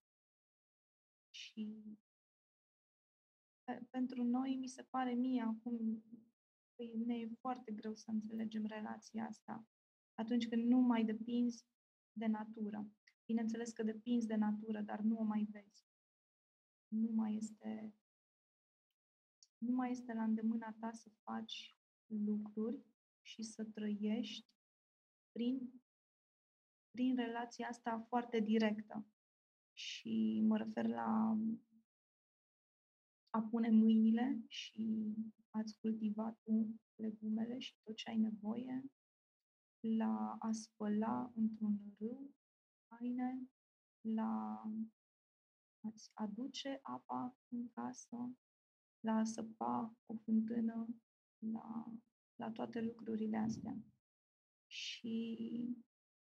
[1.52, 1.98] Și
[3.64, 6.02] pe- pentru noi, mi se pare mie acum,
[6.76, 9.66] că Păi ne e foarte greu să înțelegem relația asta
[10.14, 11.66] atunci când nu mai depinzi
[12.12, 12.86] de natură.
[13.24, 15.86] Bineînțeles că depinzi de natură, dar nu o mai vezi.
[16.88, 17.94] Nu mai este,
[19.58, 21.76] nu mai este la îndemâna ta să faci
[22.06, 22.84] lucruri
[23.22, 24.46] și să trăiești
[25.32, 25.82] prin,
[26.90, 29.06] prin relația asta foarte directă.
[29.72, 31.38] Și mă refer la
[33.30, 35.14] a pune mâinile și
[35.50, 38.84] ați cultivat tu legumele și tot ce ai nevoie,
[39.80, 42.34] la a spăla într-un râu
[42.88, 43.50] haine,
[44.00, 44.62] la
[45.80, 48.36] a-ți aduce apa în casă,
[49.00, 50.88] la a săpa o fântână,
[51.38, 51.92] la,
[52.34, 53.76] la toate lucrurile astea.
[54.66, 55.38] Și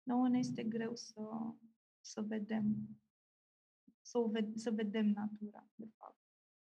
[0.03, 1.55] nouă ne este greu să,
[2.01, 2.89] să vedem,
[4.15, 6.19] să, o ved- să vedem natura, de fapt.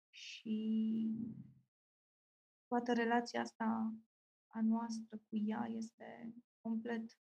[0.09, 0.57] Și
[2.67, 3.95] toată relația asta
[4.47, 7.19] a noastră cu ea este complet,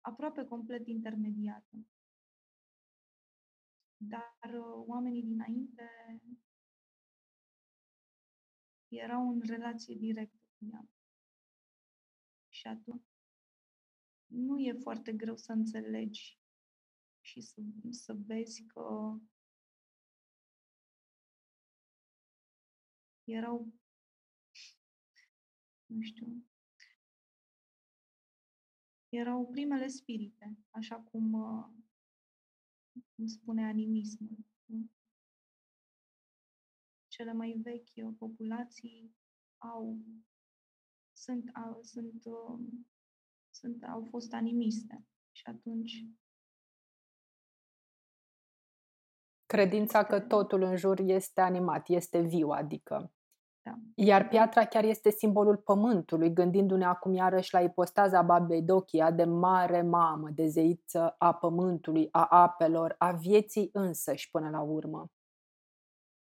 [0.00, 1.76] aproape complet intermediată.
[3.96, 5.90] Dar uh, oamenii dinainte
[8.88, 10.88] erau în relație directă cu ea.
[12.48, 13.06] Și atunci
[14.26, 16.40] nu e foarte greu să înțelegi
[17.20, 19.16] și să, să vezi că
[23.32, 23.72] erau,
[25.86, 26.46] nu știu,
[29.08, 31.66] erau primele spirite, așa cum, uh,
[33.14, 34.38] cum spune animismul.
[34.64, 34.90] Nu?
[37.08, 39.14] Cele mai vechi populații
[39.58, 39.98] au,
[41.12, 42.58] sunt, au, sunt, uh,
[43.50, 46.04] sunt, au fost animiste și atunci
[49.52, 53.12] Credința că totul în jur este animat, este viu, adică.
[53.62, 53.74] Da.
[53.94, 59.82] Iar piatra chiar este simbolul pământului, gândindu-ne acum iarăși la ipostaza babei Dochia de mare
[59.82, 65.10] mamă, de zeiță a pământului, a apelor, a vieții însăși până la urmă.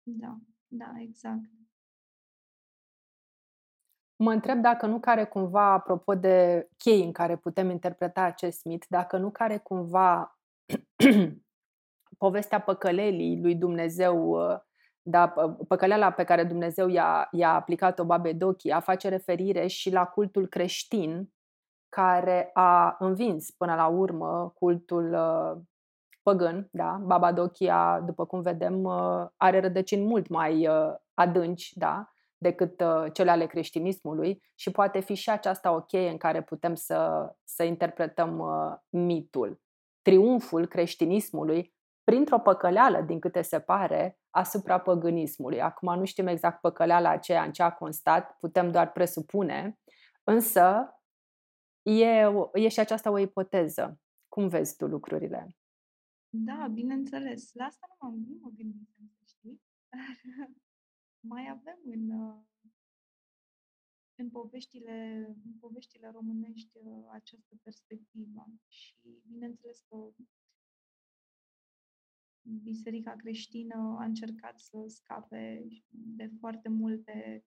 [0.02, 1.50] Da, da, exact.
[4.16, 8.86] Mă întreb dacă nu care cumva, apropo de chei în care putem interpreta acest mit,
[8.88, 10.38] dacă nu care cumva
[12.18, 14.60] povestea păcălelii lui Dumnezeu, uh,
[15.08, 15.34] da,
[15.68, 20.46] păcăleala pe care Dumnezeu i-a, i-a aplicat-o babe Dochi, a face referire și la cultul
[20.46, 21.32] creștin
[21.88, 25.62] care a învins până la urmă cultul uh,
[26.22, 27.00] păgân, da?
[27.02, 30.68] Baba Dochia, după cum vedem, uh, are rădăcini mult mai
[31.14, 32.10] adânci, da?
[32.38, 32.82] decât
[33.12, 37.62] cele ale creștinismului și poate fi și aceasta o cheie în care putem să, să
[37.62, 38.42] interpretăm
[38.88, 39.60] mitul.
[40.02, 41.75] Triumful creștinismului
[42.10, 45.60] printr-o păcăleală, din câte se pare, asupra păgânismului.
[45.60, 49.78] Acum nu știm exact păcăleala aceea în ce a constat, putem doar presupune,
[50.24, 50.94] însă
[51.82, 52.10] e,
[52.52, 54.00] e și aceasta o ipoteză.
[54.28, 55.56] Cum vezi tu lucrurile?
[56.28, 57.52] Da, bineînțeles.
[57.52, 59.60] La asta nu, m-am, nu mă gândisem, să știi.
[59.88, 60.00] Dar
[61.32, 62.10] mai avem în,
[64.14, 66.78] în, poveștile, în poveștile românești
[67.12, 68.46] această perspectivă.
[68.68, 69.96] Și bineînțeles că
[72.46, 77.44] biserica creștină a încercat să scape de foarte multe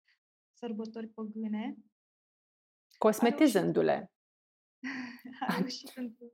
[0.54, 1.78] sărbători păgâne.
[2.98, 4.12] Cosmetizându-le.
[5.48, 6.32] A reușit într-un,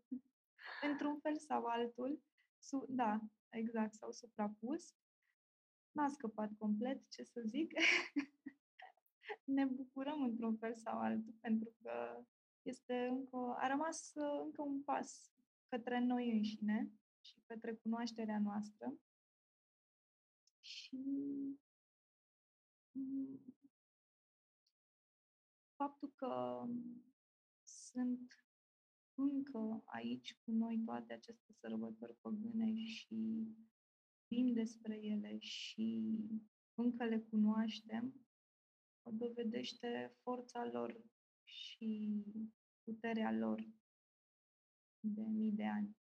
[0.82, 2.22] într-un fel sau altul.
[2.57, 4.93] Su, da, exact, s-au suprapus.
[5.91, 7.74] N-a scăpat complet, ce să zic.
[9.55, 12.24] ne bucurăm într-un fel sau altul, pentru că
[12.62, 14.12] este încă, a rămas
[14.43, 15.32] încă un pas
[15.68, 16.91] către noi înșine
[17.30, 18.94] și către cunoașterea noastră.
[20.60, 21.00] Și
[22.92, 23.56] mm,
[25.76, 26.66] faptul că
[27.64, 28.46] sunt
[29.14, 33.48] încă aici cu noi toate aceste sărbători păgâne și
[34.28, 36.18] vin despre ele și
[36.74, 38.14] încă le cunoaștem,
[39.12, 41.02] dovedește forța lor
[41.44, 42.24] și
[42.84, 43.70] puterea lor
[45.00, 45.98] de mii de ani.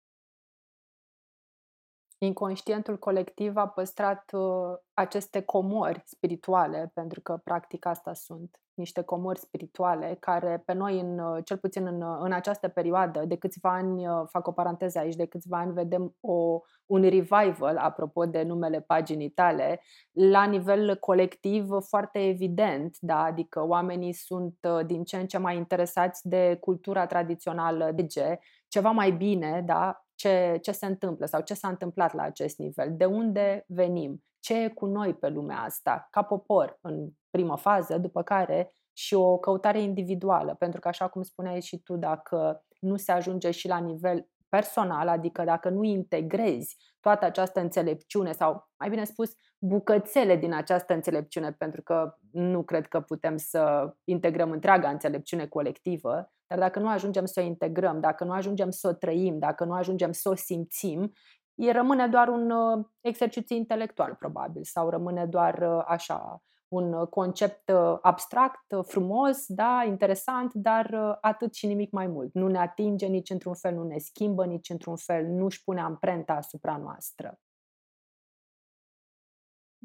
[2.18, 9.40] Inconștientul colectiv a păstrat uh, aceste comori spirituale, pentru că practic asta sunt niște comori
[9.40, 13.74] spirituale care pe noi, în, uh, cel puțin în, uh, în această perioadă, de câțiva
[13.74, 18.44] ani, uh, fac o paranteză aici, de câțiva ani vedem o, un revival, apropo de
[18.44, 23.24] numele paginii tale, la nivel colectiv foarte evident, da?
[23.24, 24.56] adică oamenii sunt
[24.86, 28.38] din ce în ce mai interesați de cultura tradițională de ge,
[28.68, 30.07] ceva mai bine, da?
[30.18, 34.64] Ce, ce se întâmplă sau ce s-a întâmplat la acest nivel, de unde venim, ce
[34.64, 39.38] e cu noi pe lumea asta, ca popor în primă fază, după care și o
[39.38, 43.78] căutare individuală, pentru că, așa cum spuneai și tu, dacă nu se ajunge și la
[43.78, 50.54] nivel personal, adică dacă nu integrezi toată această înțelepciune sau, mai bine spus, bucățele din
[50.54, 56.80] această înțelepciune, pentru că nu cred că putem să integrăm întreaga înțelepciune colectivă, dar dacă
[56.80, 60.30] nu ajungem să o integrăm, dacă nu ajungem să o trăim, dacă nu ajungem să
[60.30, 61.12] o simțim,
[61.56, 67.08] e rămâne doar un uh, exercițiu intelectual, probabil, sau rămâne doar uh, așa un uh,
[67.08, 72.34] concept uh, abstract, uh, frumos, da, interesant, dar atât și nimic mai mult.
[72.34, 75.82] Nu ne atinge nici într-un fel, nu ne schimbă nici într-un fel, nu își pune
[75.82, 77.40] amprenta asupra noastră.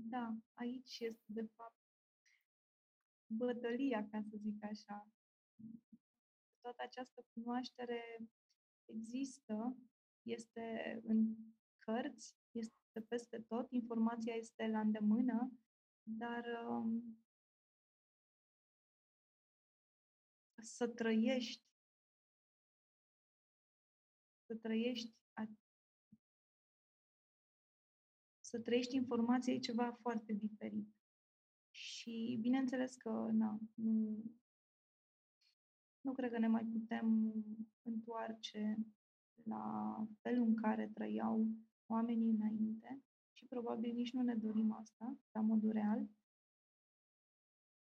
[0.05, 1.77] Da, aici este de fapt
[3.27, 5.09] bătălia, ca să zic așa.
[6.61, 8.19] Toată această cunoaștere
[8.85, 9.77] există,
[10.23, 11.37] este în
[11.79, 15.53] cărți, este peste tot, informația este la îndemână,
[16.03, 17.23] dar um,
[20.57, 21.63] să trăiești,
[24.47, 25.22] să trăiești,
[28.53, 30.89] să trăiești informația e ceva foarte diferit.
[31.71, 34.25] Și bineînțeles că na, nu,
[36.01, 37.35] nu cred că ne mai putem
[37.83, 38.79] întoarce
[39.45, 41.49] la felul în care trăiau
[41.87, 46.09] oamenii înainte, și probabil nici nu ne dorim asta, la modul real,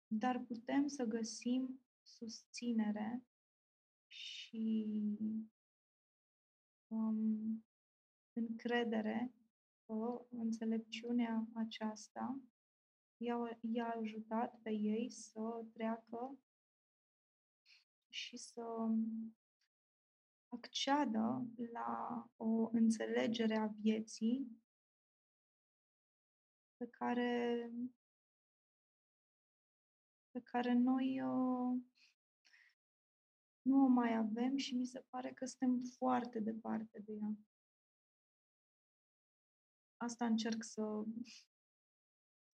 [0.07, 3.25] dar putem să găsim susținere
[4.07, 4.87] și
[6.89, 7.65] um,
[8.33, 9.33] încredere
[9.93, 12.41] că înțelepciunea aceasta
[13.17, 16.39] i-a, i-a ajutat pe ei să treacă
[18.09, 18.63] și să
[20.49, 24.63] acceadă la o înțelegere a vieții
[26.77, 27.71] pe care,
[30.31, 31.81] pe care noi uh,
[33.63, 37.37] nu o mai avem și mi se pare că suntem foarte departe de ea.
[40.03, 41.05] Asta încerc să,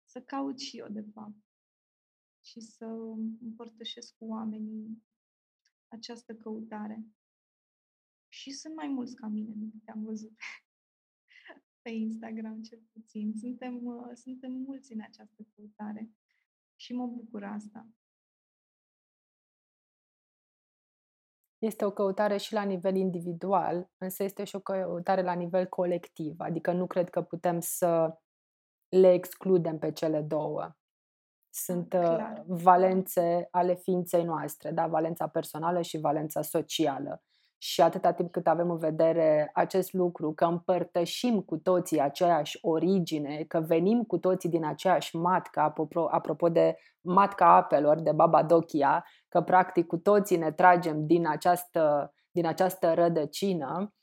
[0.05, 1.45] să caut și eu, de fapt,
[2.41, 2.85] și să
[3.41, 5.03] împărtășesc cu oamenii
[5.87, 7.05] această căutare.
[8.27, 10.31] Și sunt mai mulți ca mine, nu am văzut
[11.81, 13.33] pe Instagram cel puțin.
[13.37, 16.11] Suntem, uh, suntem mulți în această căutare
[16.75, 17.89] și mă bucur asta.
[21.57, 26.35] Este o căutare și la nivel individual, însă este și o căutare la nivel colectiv,
[26.37, 28.17] adică nu cred că putem să
[28.89, 30.75] le excludem pe cele două.
[31.49, 32.43] Sunt uh, Clar.
[32.47, 34.87] valențe ale ființei noastre, da?
[34.87, 37.21] valența personală și valența socială
[37.57, 43.43] și atâta timp cât avem în vedere acest lucru, că împărtășim cu toții aceeași origine,
[43.47, 49.05] că venim cu toții din aceeași matcă, apropo, apropo de matca apelor, de Baba Dochia,
[49.27, 53.93] că practic cu toții ne tragem din această, din această rădăcină,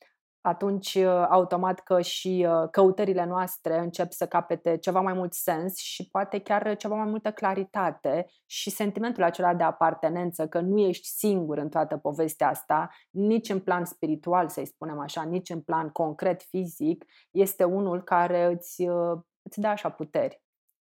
[0.44, 5.76] atunci uh, automat că și uh, căutările noastre încep să capete ceva mai mult sens
[5.76, 11.08] și poate chiar ceva mai multă claritate și sentimentul acela de apartenență, că nu ești
[11.08, 15.88] singur în toată povestea asta, nici în plan spiritual, să-i spunem așa, nici în plan
[15.88, 20.42] concret fizic, este unul care îți, uh, îți dă așa puteri.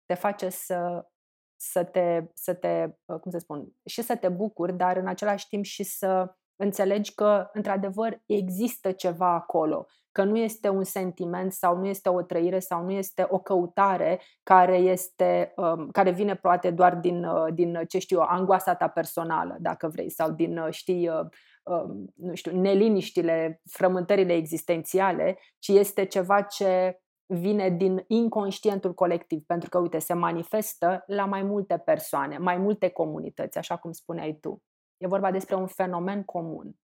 [0.06, 1.08] Te face să,
[1.56, 2.88] să te, să te,
[3.20, 7.50] cum să spun, și să te bucuri, dar în același timp și să înțelegi că,
[7.52, 12.84] într-adevăr, există ceva acolo, că nu este un sentiment sau nu este o trăire sau
[12.84, 17.98] nu este o căutare care, este, um, care vine poate doar din, uh, din, ce
[17.98, 21.26] știu eu, angoasa ta personală, dacă vrei, sau din, uh, știi, uh,
[21.62, 29.68] um, nu știu, neliniștile, frământările existențiale, ci este ceva ce vine din inconștientul colectiv, pentru
[29.68, 34.62] că, uite, se manifestă la mai multe persoane, mai multe comunități, așa cum spuneai tu.
[35.02, 36.76] E vorba despre un fenomen comun.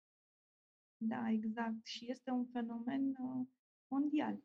[0.96, 1.86] Da, exact.
[1.86, 3.46] Și este un fenomen uh,
[3.88, 4.42] mondial,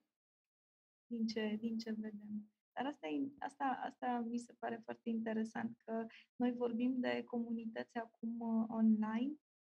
[1.07, 2.51] din ce, din ce vedem.
[2.73, 6.05] Dar asta, e, asta, asta mi se pare foarte interesant, că
[6.35, 9.33] noi vorbim de comunități acum uh, online,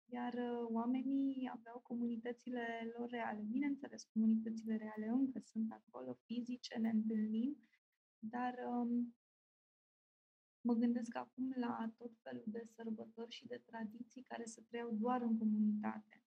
[0.06, 3.42] iar uh, oamenii aveau comunitățile lor reale.
[3.42, 7.58] Bineînțeles, comunitățile reale încă sunt acolo, fizice, ne întâlnim,
[8.20, 9.16] dar um,
[10.64, 15.22] Mă gândesc acum la tot felul de sărbători și de tradiții care se trăiau doar
[15.22, 16.24] în comunitate.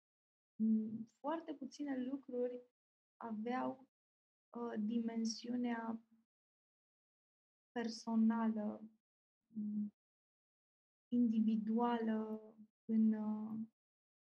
[0.55, 2.61] Mm, foarte puține lucruri
[3.17, 3.87] aveau
[4.49, 5.99] uh, dimensiunea
[7.71, 8.83] personală,
[9.47, 9.93] mm,
[11.07, 12.53] individuală
[12.85, 13.59] în, uh,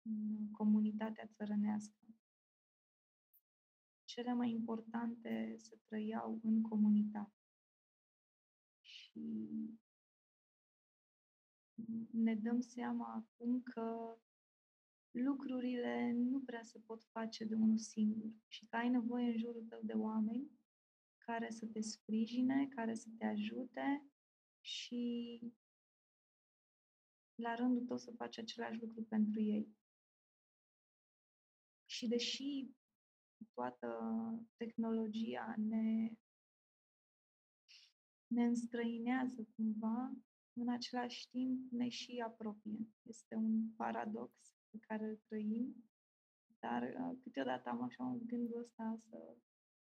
[0.01, 2.05] în comunitatea țărănească.
[4.03, 7.31] Cele mai importante se trăiau în comunitate.
[8.81, 9.47] Și
[12.11, 14.17] ne dăm seama acum că
[15.11, 19.65] lucrurile nu prea se pot face de unul singur și că ai nevoie în jurul
[19.69, 20.51] tău de oameni
[21.17, 24.03] care să te sprijine, care să te ajute
[24.59, 25.39] și
[27.35, 29.75] la rândul tău să faci același lucru pentru ei.
[31.85, 32.69] Și deși
[33.53, 33.99] toată
[34.55, 36.11] tehnologia ne,
[38.27, 40.11] ne înstrăinează cumva,
[40.59, 42.87] în același timp ne și apropie.
[43.01, 44.31] Este un paradox
[44.69, 45.75] pe care îl trăim,
[46.59, 49.35] dar uh, câteodată am așa un gândul ăsta să,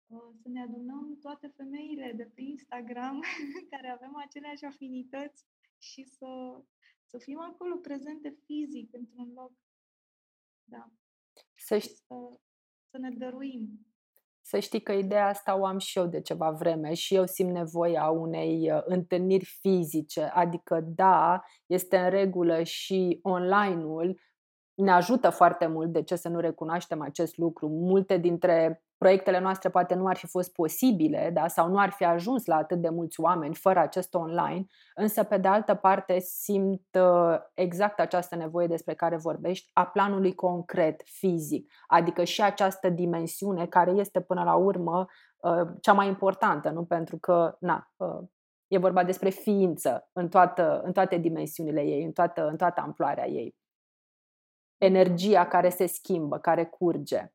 [0.06, 3.22] uh, să ne adunăm toate femeile de pe Instagram
[3.70, 5.46] care avem aceleași afinități
[5.78, 6.62] și să,
[7.06, 9.52] să fim acolo prezente fizic într-un loc.
[10.64, 10.92] Da.
[11.54, 11.94] Să, ști...
[11.94, 12.40] să,
[12.90, 13.86] să ne dăruim.
[14.44, 17.52] Să știi că ideea asta o am și eu de ceva vreme și eu simt
[17.52, 24.20] nevoia unei uh, întâlniri fizice, adică da, este în regulă și online-ul
[24.74, 27.68] ne ajută foarte mult, de ce să nu recunoaștem acest lucru.
[27.68, 31.48] Multe dintre proiectele noastre poate nu ar fi fost posibile da?
[31.48, 35.36] sau nu ar fi ajuns la atât de mulți oameni fără acest online, însă pe
[35.36, 41.72] de altă parte simt uh, exact această nevoie despre care vorbești a planului concret, fizic,
[41.86, 46.84] adică și această dimensiune care este până la urmă uh, cea mai importantă, nu?
[46.84, 48.20] pentru că na, uh,
[48.66, 53.28] e vorba despre ființă în, toată, în toate dimensiunile ei, în toată, în toată amploarea
[53.28, 53.56] ei
[54.78, 57.32] energia care se schimbă, care curge.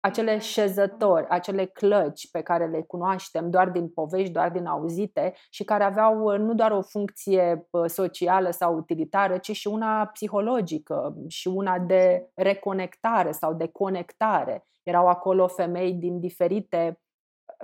[0.00, 5.64] Acele șezători, acele clăci pe care le cunoaștem doar din povești, doar din auzite și
[5.64, 11.16] care aveau uh, nu doar o funcție uh, socială sau utilitară, ci și una psihologică
[11.28, 14.66] și una de reconectare sau de conectare.
[14.82, 17.00] Erau acolo femei din diferite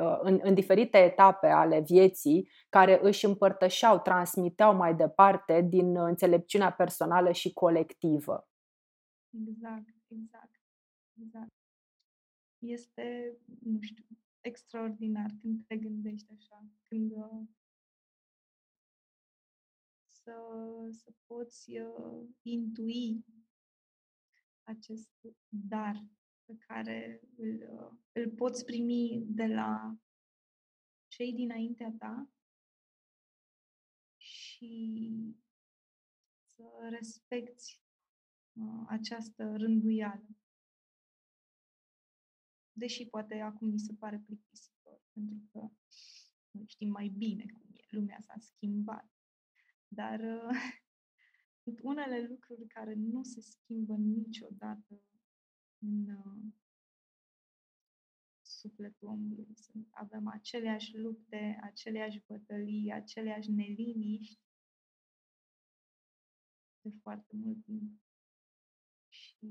[0.00, 6.72] uh, în, în diferite etape ale vieții care își împărtășeau, transmiteau mai departe din înțelepciunea
[6.72, 8.48] personală și colectivă.
[9.30, 10.60] Exact, exact,
[11.22, 11.63] exact.
[12.64, 14.04] Este, nu știu,
[14.40, 17.48] extraordinar când te gândești așa, când uh,
[20.10, 20.34] să,
[20.90, 23.24] să poți uh, intui
[24.62, 25.10] acest
[25.48, 26.04] dar
[26.44, 29.98] pe care îl, uh, îl poți primi de la
[31.06, 32.28] cei dinaintea ta
[34.16, 35.10] și
[36.44, 37.84] să respecti
[38.60, 40.26] Uh, această rânduială.
[42.76, 45.70] Deși poate acum mi se pare plictisitor, pentru că
[46.50, 49.10] noi știm mai bine cum e, lumea s-a schimbat.
[49.88, 50.56] Dar uh,
[51.62, 55.02] sunt unele lucruri care nu se schimbă niciodată
[55.78, 56.52] în uh,
[58.40, 59.54] sufletul omului.
[59.54, 64.40] Sunt, avem aceleași lupte, aceleași bătălii, aceleași neliniști
[66.80, 68.00] de foarte mult timp
[69.08, 69.46] și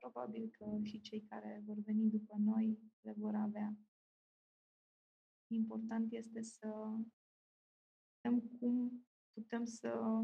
[0.00, 3.76] probabil că și cei care vor veni după noi le vor avea.
[5.46, 6.68] Important este să
[8.20, 10.22] vedem cum putem să,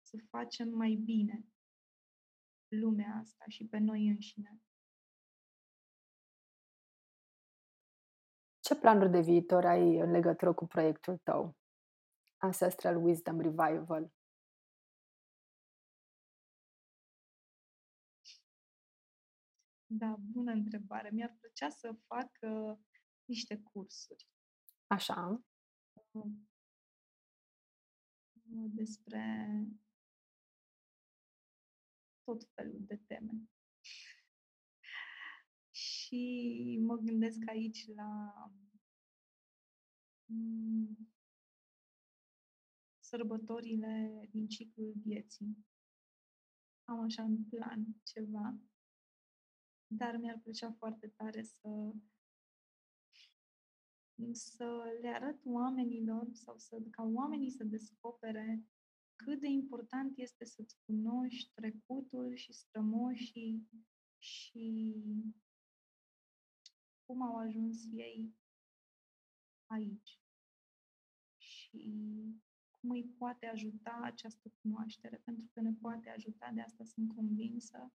[0.00, 1.44] să facem mai bine
[2.68, 4.60] lumea asta și pe noi înșine.
[8.60, 11.56] Ce planuri de viitor ai în legătură cu proiectul tău?
[12.36, 14.13] Ancestral Wisdom Revival.
[19.96, 21.10] Da, bună întrebare.
[21.10, 22.78] Mi-ar plăcea să fac uh,
[23.24, 24.28] niște cursuri.
[24.86, 25.44] Așa.
[26.10, 26.32] Uh,
[28.70, 29.48] despre
[32.24, 33.48] tot felul de teme.
[35.70, 38.32] Și mă gândesc aici la
[40.26, 41.12] um,
[42.98, 45.66] sărbătorile din ciclul vieții.
[46.84, 48.58] Am așa în plan ceva
[49.96, 51.92] dar mi-ar plăcea foarte tare să
[54.32, 58.64] să le arăt oamenilor sau să, ca oamenii să descopere
[59.16, 63.68] cât de important este să-ți cunoști trecutul și strămoșii
[64.18, 64.94] și
[67.06, 68.34] cum au ajuns ei
[69.66, 70.20] aici.
[71.36, 71.92] Și
[72.70, 77.92] cum îi poate ajuta această cunoaștere, pentru că ne poate ajuta, de asta sunt convinsă,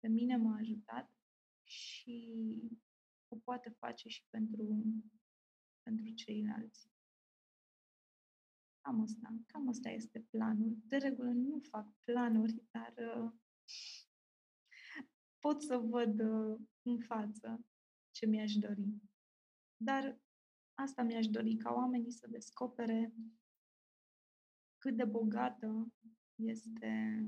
[0.00, 1.10] pe mine m-a ajutat
[1.62, 2.38] și
[3.28, 4.84] o poate face și pentru,
[5.82, 6.90] pentru ceilalți.
[8.80, 10.76] Cam asta, cam asta este planul.
[10.84, 13.32] De regulă nu fac planuri, dar uh,
[15.38, 17.66] pot să văd uh, în față
[18.10, 19.02] ce mi-aș dori.
[19.76, 20.20] Dar
[20.74, 23.14] asta mi-aș dori, ca oamenii să descopere
[24.78, 25.92] cât de bogată
[26.34, 27.22] este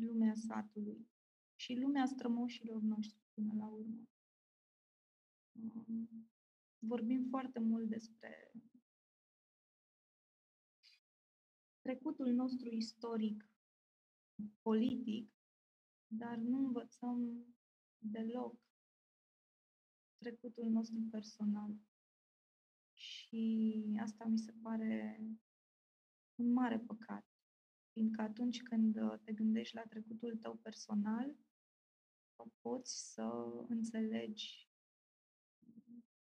[0.00, 1.08] lumea satului
[1.54, 4.08] și lumea strămoșilor noștri până la urmă.
[5.52, 6.30] Um,
[6.78, 8.52] vorbim foarte mult despre
[11.80, 13.50] trecutul nostru istoric,
[14.62, 15.30] politic,
[16.06, 17.46] dar nu învățăm
[17.98, 18.56] deloc
[20.18, 21.76] trecutul nostru personal.
[22.92, 25.20] Și asta mi se pare
[26.34, 27.35] un mare păcat.
[27.96, 31.36] Fiindcă atunci când uh, te gândești la trecutul tău personal,
[32.60, 33.22] poți să
[33.68, 34.68] înțelegi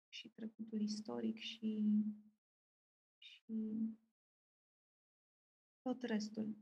[0.08, 1.84] și trecutul istoric și,
[3.18, 3.78] și
[5.82, 6.58] tot restul.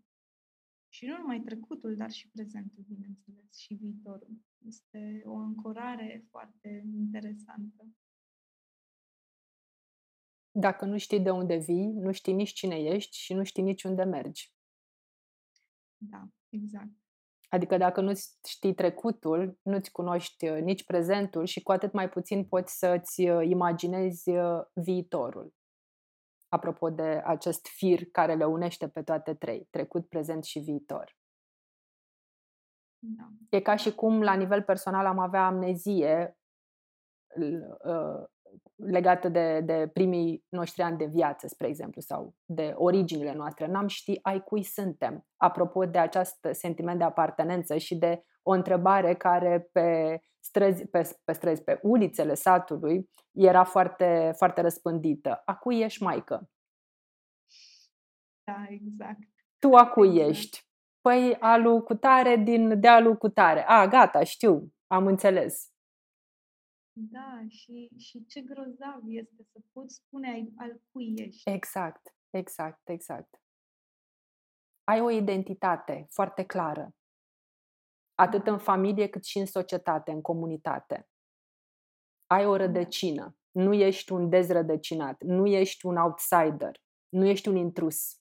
[0.89, 4.41] Și nu numai trecutul, dar și prezentul, bineînțeles, și viitorul.
[4.65, 7.87] Este o ancorare foarte interesantă.
[10.51, 13.83] Dacă nu știi de unde vii, nu știi nici cine ești și nu știi nici
[13.83, 14.55] unde mergi.
[15.97, 16.89] Da, exact.
[17.49, 18.11] Adică dacă nu
[18.47, 23.47] știi trecutul, nu-ți cunoști uh, nici prezentul și cu atât mai puțin poți să-ți uh,
[23.49, 25.53] imaginezi uh, viitorul.
[26.47, 31.17] Apropo de acest fir care le unește pe toate trei, trecut, prezent și viitor.
[32.99, 33.27] Da.
[33.49, 36.37] E ca și cum la nivel personal am avea amnezie
[38.75, 43.67] legată de, de primii noștri ani de viață, spre exemplu, sau de originile noastre.
[43.67, 45.25] N-am ști ai cui suntem.
[45.37, 51.31] Apropo de acest sentiment de apartenență și de o întrebare care pe străzi, pe, pe
[51.33, 55.41] străzi, pe ulițele satului era foarte, foarte răspândită.
[55.45, 56.49] A cui ești maică?
[58.43, 59.19] Da, exact.
[59.59, 60.29] Tu a cui exact.
[60.29, 60.65] ești?
[61.01, 63.63] Păi alu cu tare din dealul cu tare.
[63.67, 65.71] A, gata, știu, am înțeles.
[66.99, 71.49] Da, și, și ce grozav este să poți spune ai, al cui ești.
[71.49, 73.41] Exact, exact, exact.
[74.83, 76.95] Ai o identitate foarte clară,
[78.15, 78.51] atât Da.
[78.51, 81.09] în familie cât și în societate, în comunitate.
[82.27, 82.65] Ai o Da.
[82.65, 88.19] rădăcină, nu ești un dezrădăcinat, nu ești un outsider, nu ești un intrus.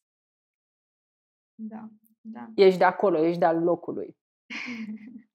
[1.54, 1.88] Da,
[2.20, 2.52] da.
[2.54, 4.16] Ești de acolo, ești de-al locului.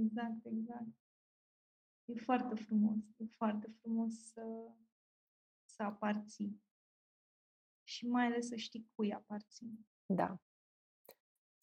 [0.00, 0.86] exact, exact.
[2.08, 4.72] E foarte frumos, e foarte frumos să,
[5.64, 6.62] să aparții.
[7.82, 9.86] Și mai ales să știi cui aparții.
[10.06, 10.40] Da.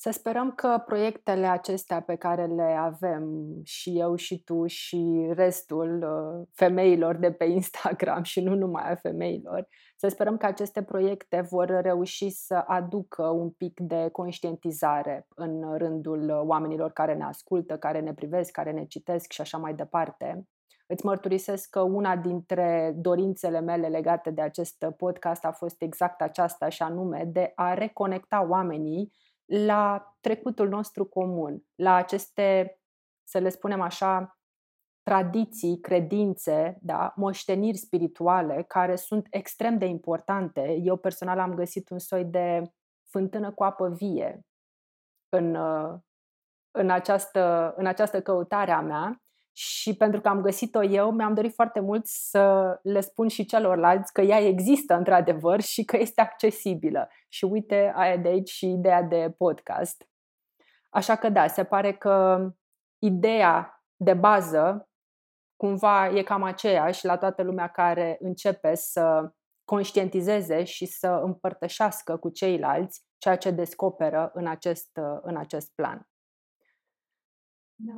[0.04, 3.24] Să sperăm că proiectele acestea pe care le avem
[3.64, 8.96] și eu și tu și restul uh, femeilor de pe Instagram și nu numai a
[8.96, 15.78] femeilor, să sperăm că aceste proiecte vor reuși să aducă un pic de conștientizare în
[15.78, 20.48] rândul oamenilor care ne ascultă, care ne privesc, care ne citesc și așa mai departe.
[20.88, 26.70] Îți mărturisesc că una dintre dorințele mele legate de acest podcast a fost exact aceasta,
[26.70, 29.12] și anume de a reconecta oamenii
[29.56, 32.78] la trecutul nostru comun, la aceste,
[33.24, 34.38] să le spunem așa,
[35.02, 40.80] tradiții, credințe, da, moșteniri spirituale care sunt extrem de importante.
[40.82, 42.62] Eu personal am găsit un soi de
[43.10, 44.46] fântână cu apă vie
[45.30, 45.56] în,
[46.72, 49.23] în, această, în această căutare a mea
[49.56, 54.14] și pentru că am găsit-o eu, mi-am dorit foarte mult să le spun și celorlalți
[54.14, 57.10] că ea există într-adevăr și că este accesibilă.
[57.30, 60.08] Și uite, aia de aici și ideea de podcast.
[60.90, 62.48] Așa că da, se pare că
[62.98, 64.90] ideea de bază
[65.56, 69.34] cumva e cam aceeași la toată lumea care începe să
[69.64, 76.08] conștientizeze și să împărtășească cu ceilalți ceea ce descoperă în acest, în acest plan.
[77.76, 77.94] Da,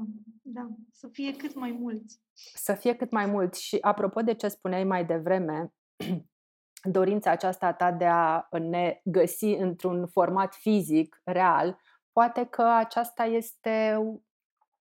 [0.47, 2.21] da, să fie cât mai mulți.
[2.53, 3.63] Să fie cât mai mulți.
[3.63, 5.73] Și apropo de ce spuneai mai devreme,
[6.97, 11.79] dorința aceasta ta de a ne găsi într-un format fizic, real,
[12.11, 13.97] poate că aceasta este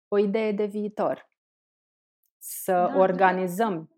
[0.09, 1.31] o idee de viitor.
[2.39, 3.94] Să Da, organizăm.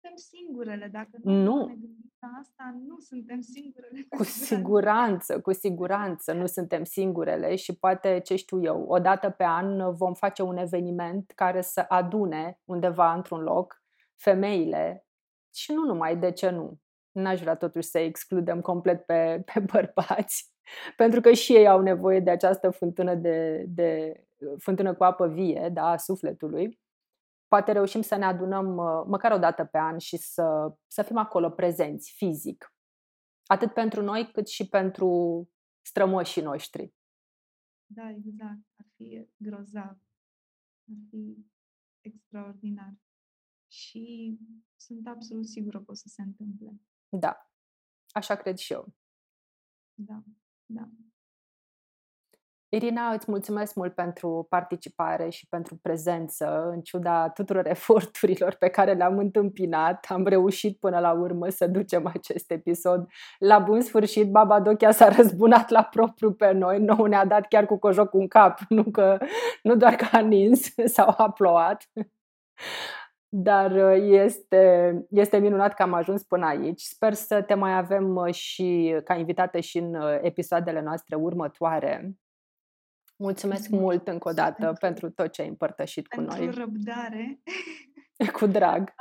[0.00, 1.66] Suntem singurele, dacă nu, Nu.
[1.66, 4.06] ne gândim la asta, nu suntem singurele.
[4.16, 9.44] Cu siguranță, cu siguranță nu suntem singurele și poate, ce știu eu, o dată pe
[9.44, 13.82] an vom face un eveniment care să adune undeva într-un loc
[14.16, 15.06] femeile
[15.54, 16.78] și nu numai, de ce nu?
[17.12, 20.52] N-aș vrea totuși să excludem complet pe, pe bărbați,
[20.96, 24.20] pentru că și ei au nevoie de această fântână, de, de,
[24.58, 26.80] fântână cu apă vie, da, a sufletului.
[27.50, 31.16] Poate reușim să ne adunăm uh, măcar o dată pe an și să, să fim
[31.16, 32.74] acolo prezenți, fizic.
[33.46, 35.48] Atât pentru noi, cât și pentru
[35.80, 36.94] strămoșii noștri.
[37.86, 38.58] Da, exact.
[38.76, 39.98] Ar fi grozav.
[40.90, 41.46] Ar fi
[42.00, 42.94] extraordinar.
[43.72, 44.36] Și
[44.76, 46.80] sunt absolut sigură că o să se întâmple.
[47.08, 47.50] Da,
[48.08, 48.94] așa cred și eu.
[49.94, 50.22] Da,
[50.66, 50.90] da.
[52.72, 56.68] Irina, îți mulțumesc mult pentru participare și pentru prezență.
[56.72, 62.06] În ciuda tuturor eforturilor pe care le-am întâmpinat, am reușit până la urmă să ducem
[62.06, 63.08] acest episod
[63.38, 64.30] la bun sfârșit.
[64.30, 68.28] Baba Dochia s-a răzbunat la propriu pe noi, nu ne-a dat chiar cu cojoc un
[68.28, 69.18] cap, nu, că,
[69.62, 71.90] nu doar că a nins sau a plouat.
[73.28, 76.80] Dar este, este minunat că am ajuns până aici.
[76.80, 82.14] Sper să te mai avem și ca invitată și în episoadele noastre următoare.
[83.20, 86.50] Mulțumesc Mulțumesc mult încă o dată pentru- pentru tot ce ai împărtășit cu Pentru noi.
[86.54, 87.40] răbdare.
[88.38, 88.94] Cu drag.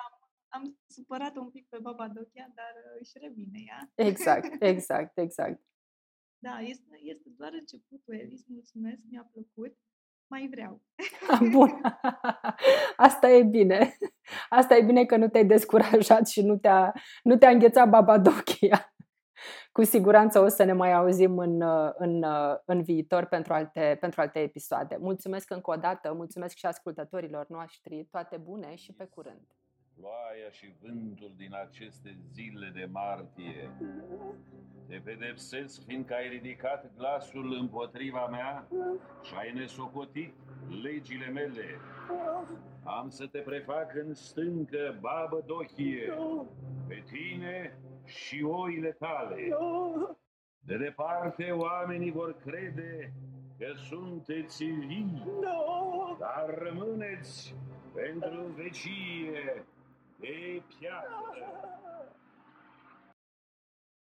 [0.47, 3.91] Am supărat un pic pe baba Dochia, dar uh, își revine ea.
[3.95, 5.61] Exact, exact, exact.
[6.39, 9.78] Da, este, este doar începutul, Elis, mulțumesc, mi-a plăcut.
[10.28, 10.82] Mai vreau.
[11.53, 11.82] Bun.
[12.95, 13.97] Asta e bine.
[14.49, 16.93] Asta e bine că nu te-ai descurajat și nu te-a,
[17.24, 18.93] nu te-a înghețat babadochia.
[19.80, 21.61] Cu siguranță o să ne mai auzim în,
[21.97, 22.25] în,
[22.65, 24.97] în viitor pentru alte, pentru alte episoade.
[24.99, 28.07] Mulțumesc încă o dată, mulțumesc și ascultătorilor noștri.
[28.11, 29.47] Toate bune și pe curând.
[29.95, 33.71] Ploaia și vântul din aceste zile de martie.
[34.88, 38.67] Te pedepsesc fiindcă ai ridicat glasul împotriva mea
[39.21, 40.34] și ai nesocotit
[40.84, 41.65] legile mele.
[42.84, 46.13] Am să te prefac în stâncă, babă dohie,
[46.88, 47.77] pe tine
[48.10, 49.57] și oile tale.
[50.60, 53.14] De departe oamenii vor crede
[53.57, 55.24] că sunteți vii,
[56.20, 57.55] dar rămâneți
[57.93, 59.66] pentru vecie
[60.20, 61.20] de piatră.